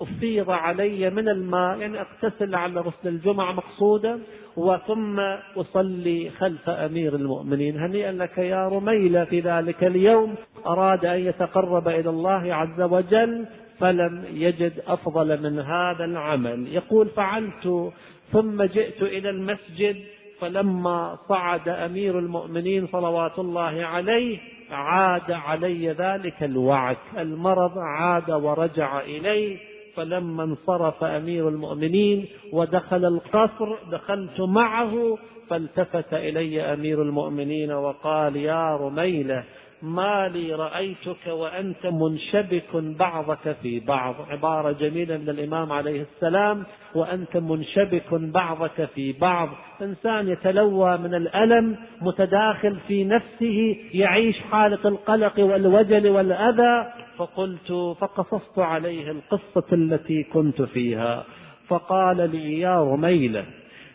أفيض 0.00 0.50
علي 0.50 1.10
من 1.10 1.28
الماء 1.28 1.78
يعني 1.78 2.00
أغتسل 2.00 2.54
على 2.54 2.80
غسل 2.80 3.08
الجمعة 3.08 3.52
مقصودا 3.52 4.20
وثم 4.56 5.20
أصلي 5.56 6.30
خلف 6.30 6.68
أمير 6.68 7.14
المؤمنين. 7.14 7.78
هنيئا 7.80 8.12
لك 8.12 8.38
يا 8.38 8.68
رميلة 8.68 9.24
في 9.24 9.40
ذلك 9.40 9.84
اليوم 9.84 10.34
أراد 10.66 11.04
أن 11.04 11.20
يتقرب 11.20 11.88
إلى 11.88 12.10
الله 12.10 12.54
عز 12.54 12.80
وجل 12.80 13.46
فلم 13.78 14.24
يجد 14.32 14.72
أفضل 14.86 15.42
من 15.42 15.58
هذا 15.58 16.04
العمل. 16.04 16.68
يقول 16.68 17.08
فعلت 17.08 17.92
ثم 18.32 18.62
جئت 18.62 19.02
إلى 19.02 19.30
المسجد 19.30 19.96
فلما 20.40 21.18
صعد 21.28 21.68
أمير 21.68 22.18
المؤمنين 22.18 22.86
صلوات 22.86 23.38
الله 23.38 23.84
عليه 23.84 24.38
عاد 24.70 25.30
علي 25.30 25.88
ذلك 25.88 26.42
الوعك 26.42 26.98
المرض 27.18 27.78
عاد 27.78 28.30
ورجع 28.30 29.00
إليه. 29.00 29.58
فلما 29.96 30.44
انصرف 30.44 31.04
أمير 31.04 31.48
المؤمنين 31.48 32.26
ودخل 32.52 33.04
القصر 33.04 33.76
دخلت 33.90 34.40
معه 34.40 35.18
فالتفت 35.48 36.14
إلي 36.14 36.60
أمير 36.60 37.02
المؤمنين 37.02 37.72
وقال 37.72 38.36
يا 38.36 38.76
رميلة 38.76 39.44
ما 39.82 40.28
لي 40.28 40.54
رأيتك 40.54 41.26
وأنت 41.26 41.86
منشبك 41.86 42.76
بعضك 42.76 43.56
في 43.62 43.80
بعض. 43.80 44.14
عبارة 44.30 44.72
جميلة 44.72 45.16
من 45.16 45.28
الإمام 45.28 45.72
عليه 45.72 46.02
السلام 46.02 46.64
وأنت 46.94 47.36
منشبك 47.36 48.14
بعضك 48.14 48.88
في 48.94 49.12
بعض. 49.12 49.48
إنسان 49.82 50.28
يتلوى 50.28 50.96
من 50.96 51.14
الألم 51.14 51.76
متداخل 52.00 52.76
في 52.88 53.04
نفسه 53.04 53.76
يعيش 53.94 54.40
حالة 54.40 54.78
القلق 54.84 55.40
والوجل 55.40 56.08
والأذى. 56.08 56.92
فقلت 57.16 57.96
فقصصت 58.00 58.58
عليه 58.58 59.10
القصة 59.10 59.66
التي 59.72 60.22
كنت 60.22 60.62
فيها. 60.62 61.24
فقال 61.68 62.30
لي 62.30 62.60
يا 62.60 62.80
رميلة 62.80 63.44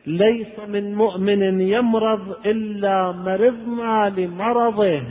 ليس 0.05 0.59
من 0.67 0.95
مؤمن 0.95 1.61
يمرض 1.61 2.35
إلا 2.45 3.11
مرضنا 3.11 4.13
لمرضه. 4.17 5.01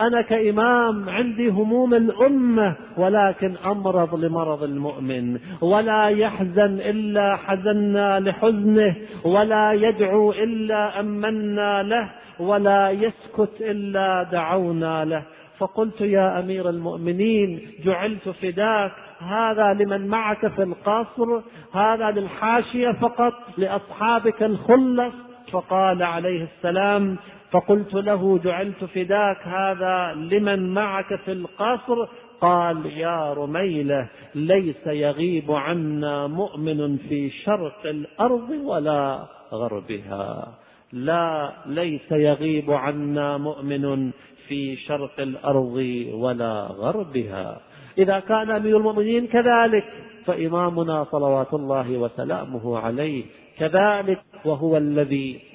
أنا 0.00 0.22
كإمام 0.22 1.08
عندي 1.08 1.48
هموم 1.48 1.94
الأمة 1.94 2.76
ولكن 2.96 3.54
أمرض 3.66 4.14
لمرض 4.14 4.62
المؤمن. 4.62 5.38
ولا 5.60 6.08
يحزن 6.08 6.80
إلا 6.80 7.36
حزنا 7.36 8.20
لحزنه 8.20 8.96
ولا 9.24 9.72
يدعو 9.72 10.32
إلا 10.32 11.00
أمنا 11.00 11.82
له 11.82 12.10
ولا 12.40 12.90
يسكت 12.90 13.60
إلا 13.60 14.22
دعونا 14.22 15.04
له. 15.04 15.22
فقلت 15.58 16.00
يا 16.00 16.40
أمير 16.40 16.68
المؤمنين 16.68 17.60
جعلت 17.84 18.28
فداك 18.28 18.92
هذا 19.20 19.72
لمن 19.72 20.06
معك 20.06 20.48
في 20.48 20.62
القصر 20.62 21.40
هذا 21.72 22.10
للحاشية 22.10 22.90
فقط 22.90 23.34
لأصحابك 23.58 24.42
الخلص. 24.42 25.14
فقال 25.52 26.02
عليه 26.02 26.42
السلام 26.42 27.16
فقلت 27.50 27.94
له 27.94 28.38
جعلت 28.38 28.84
فداك 28.84 29.46
هذا 29.46 30.14
لمن 30.14 30.74
معك 30.74 31.14
في 31.24 31.32
القصر؟ 31.32 32.08
قال 32.40 32.86
يا 32.86 33.32
رميلة 33.32 34.08
ليس 34.34 34.86
يغيب 34.86 35.52
عنا 35.52 36.26
مؤمن 36.26 36.96
في 36.96 37.30
شرق 37.30 37.80
الأرض 37.84 38.50
ولا 38.50 39.26
غربها. 39.52 40.48
لا 40.92 41.52
ليس 41.66 42.12
يغيب 42.12 42.70
عنا 42.70 43.36
مؤمن 43.36 44.10
في 44.48 44.76
شرق 44.76 45.20
الأرض 45.20 46.06
ولا 46.12 46.66
غربها. 46.66 47.60
إذا 47.98 48.20
كان 48.20 48.50
أمير 48.50 48.76
المؤمنين 48.76 49.26
كذلك 49.26 49.84
فإمامنا 50.26 51.04
صلوات 51.04 51.54
الله 51.54 51.98
وسلامه 51.98 52.78
عليه 52.78 53.24
كذلك 53.58 54.20
وهو 54.44 54.76
الذي 54.76 55.47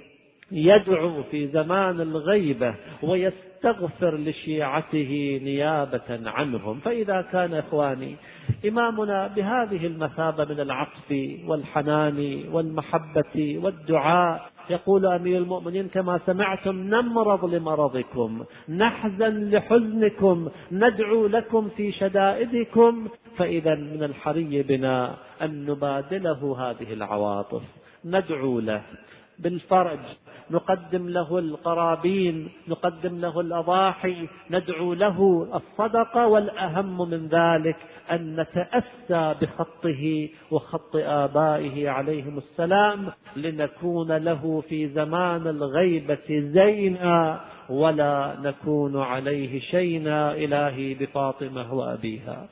يدعو 0.53 1.23
في 1.31 1.47
زمان 1.47 2.01
الغيبة 2.01 2.75
ويستغفر 3.03 4.15
لشيعته 4.15 5.41
نيابة 5.43 6.29
عنهم. 6.29 6.79
فإذا 6.79 7.21
كان 7.31 7.53
إخواني 7.53 8.15
إمامنا 8.67 9.27
بهذه 9.27 9.87
المثابة 9.87 10.45
من 10.45 10.59
العطف 10.59 11.09
والحنان 11.47 12.43
والمحبة 12.51 13.59
والدعاء 13.63 14.49
يقول 14.69 15.05
أمير 15.05 15.37
المؤمنين 15.37 15.87
كما 15.87 16.19
سمعتم 16.25 16.75
نمرض 16.75 17.45
لمرضكم 17.45 18.43
نحزن 18.69 19.49
لحزنكم 19.49 20.49
ندعو 20.71 21.27
لكم 21.27 21.69
في 21.77 21.91
شدائدكم. 21.91 23.07
فإذا 23.37 23.75
من 23.75 24.03
الحري 24.03 24.63
بنا 24.63 25.15
أن 25.41 25.65
نبادله 25.65 26.55
هذه 26.59 26.93
العواطف 26.93 27.61
ندعو 28.05 28.59
له 28.59 28.81
بالفرج. 29.39 29.99
نقدم 30.51 31.09
له 31.09 31.39
القرابين 31.39 32.49
نقدم 32.67 33.19
له 33.19 33.39
الأضاحي 33.39 34.27
ندعو 34.51 34.93
له 34.93 35.47
الصدقة 35.55 36.27
والأهم 36.27 37.09
من 37.09 37.27
ذلك 37.27 37.75
أن 38.11 38.35
نتأسى 38.39 39.35
بخطه 39.41 40.29
وخط 40.51 40.95
آبائه 40.95 41.89
عليهم 41.89 42.37
السلام 42.37 43.11
لنكون 43.35 44.11
له 44.11 44.63
في 44.69 44.87
زمان 44.87 45.47
الغيبة 45.47 46.27
زينا 46.29 47.41
ولا 47.69 48.35
نكون 48.43 49.01
عليه 49.01 49.59
شينا. 49.59 50.33
إلهي 50.33 50.93
بفاطمة 50.93 51.73
وأبيها. 51.73 52.47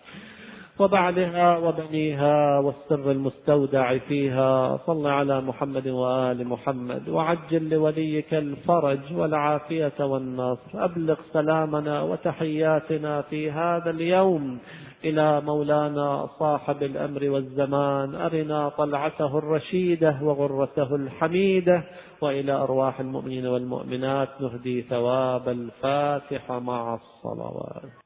وبعلها 0.81 1.57
وبنيها 1.57 2.59
والسر 2.59 3.11
المستودع 3.11 3.97
فيها. 3.97 4.77
صل 4.77 5.07
على 5.07 5.41
محمد 5.41 5.87
وآل 5.87 6.47
محمد 6.47 7.09
وعجل 7.09 7.69
لوليك 7.69 8.33
الفرج 8.33 8.99
والعافية 9.15 9.99
والنصر. 9.99 10.71
أبلغ 10.73 11.15
سلامنا 11.33 12.01
وتحياتنا 12.01 13.21
في 13.21 13.51
هذا 13.51 13.89
اليوم 13.89 14.59
إلى 15.05 15.41
مولانا 15.41 16.27
صاحب 16.39 16.83
الأمر 16.83 17.29
والزمان. 17.29 18.15
أرنا 18.15 18.69
طلعته 18.69 19.37
الرشيدة 19.37 20.19
وغرته 20.21 20.95
الحميدة. 20.95 21.83
وإلى 22.21 22.51
أرواح 22.51 22.99
المؤمنين 22.99 23.47
والمؤمنات 23.47 24.29
نهدي 24.41 24.81
ثواب 24.81 25.49
الفاتحة 25.49 26.59
مع 26.59 26.93
الصلوات. 26.93 27.91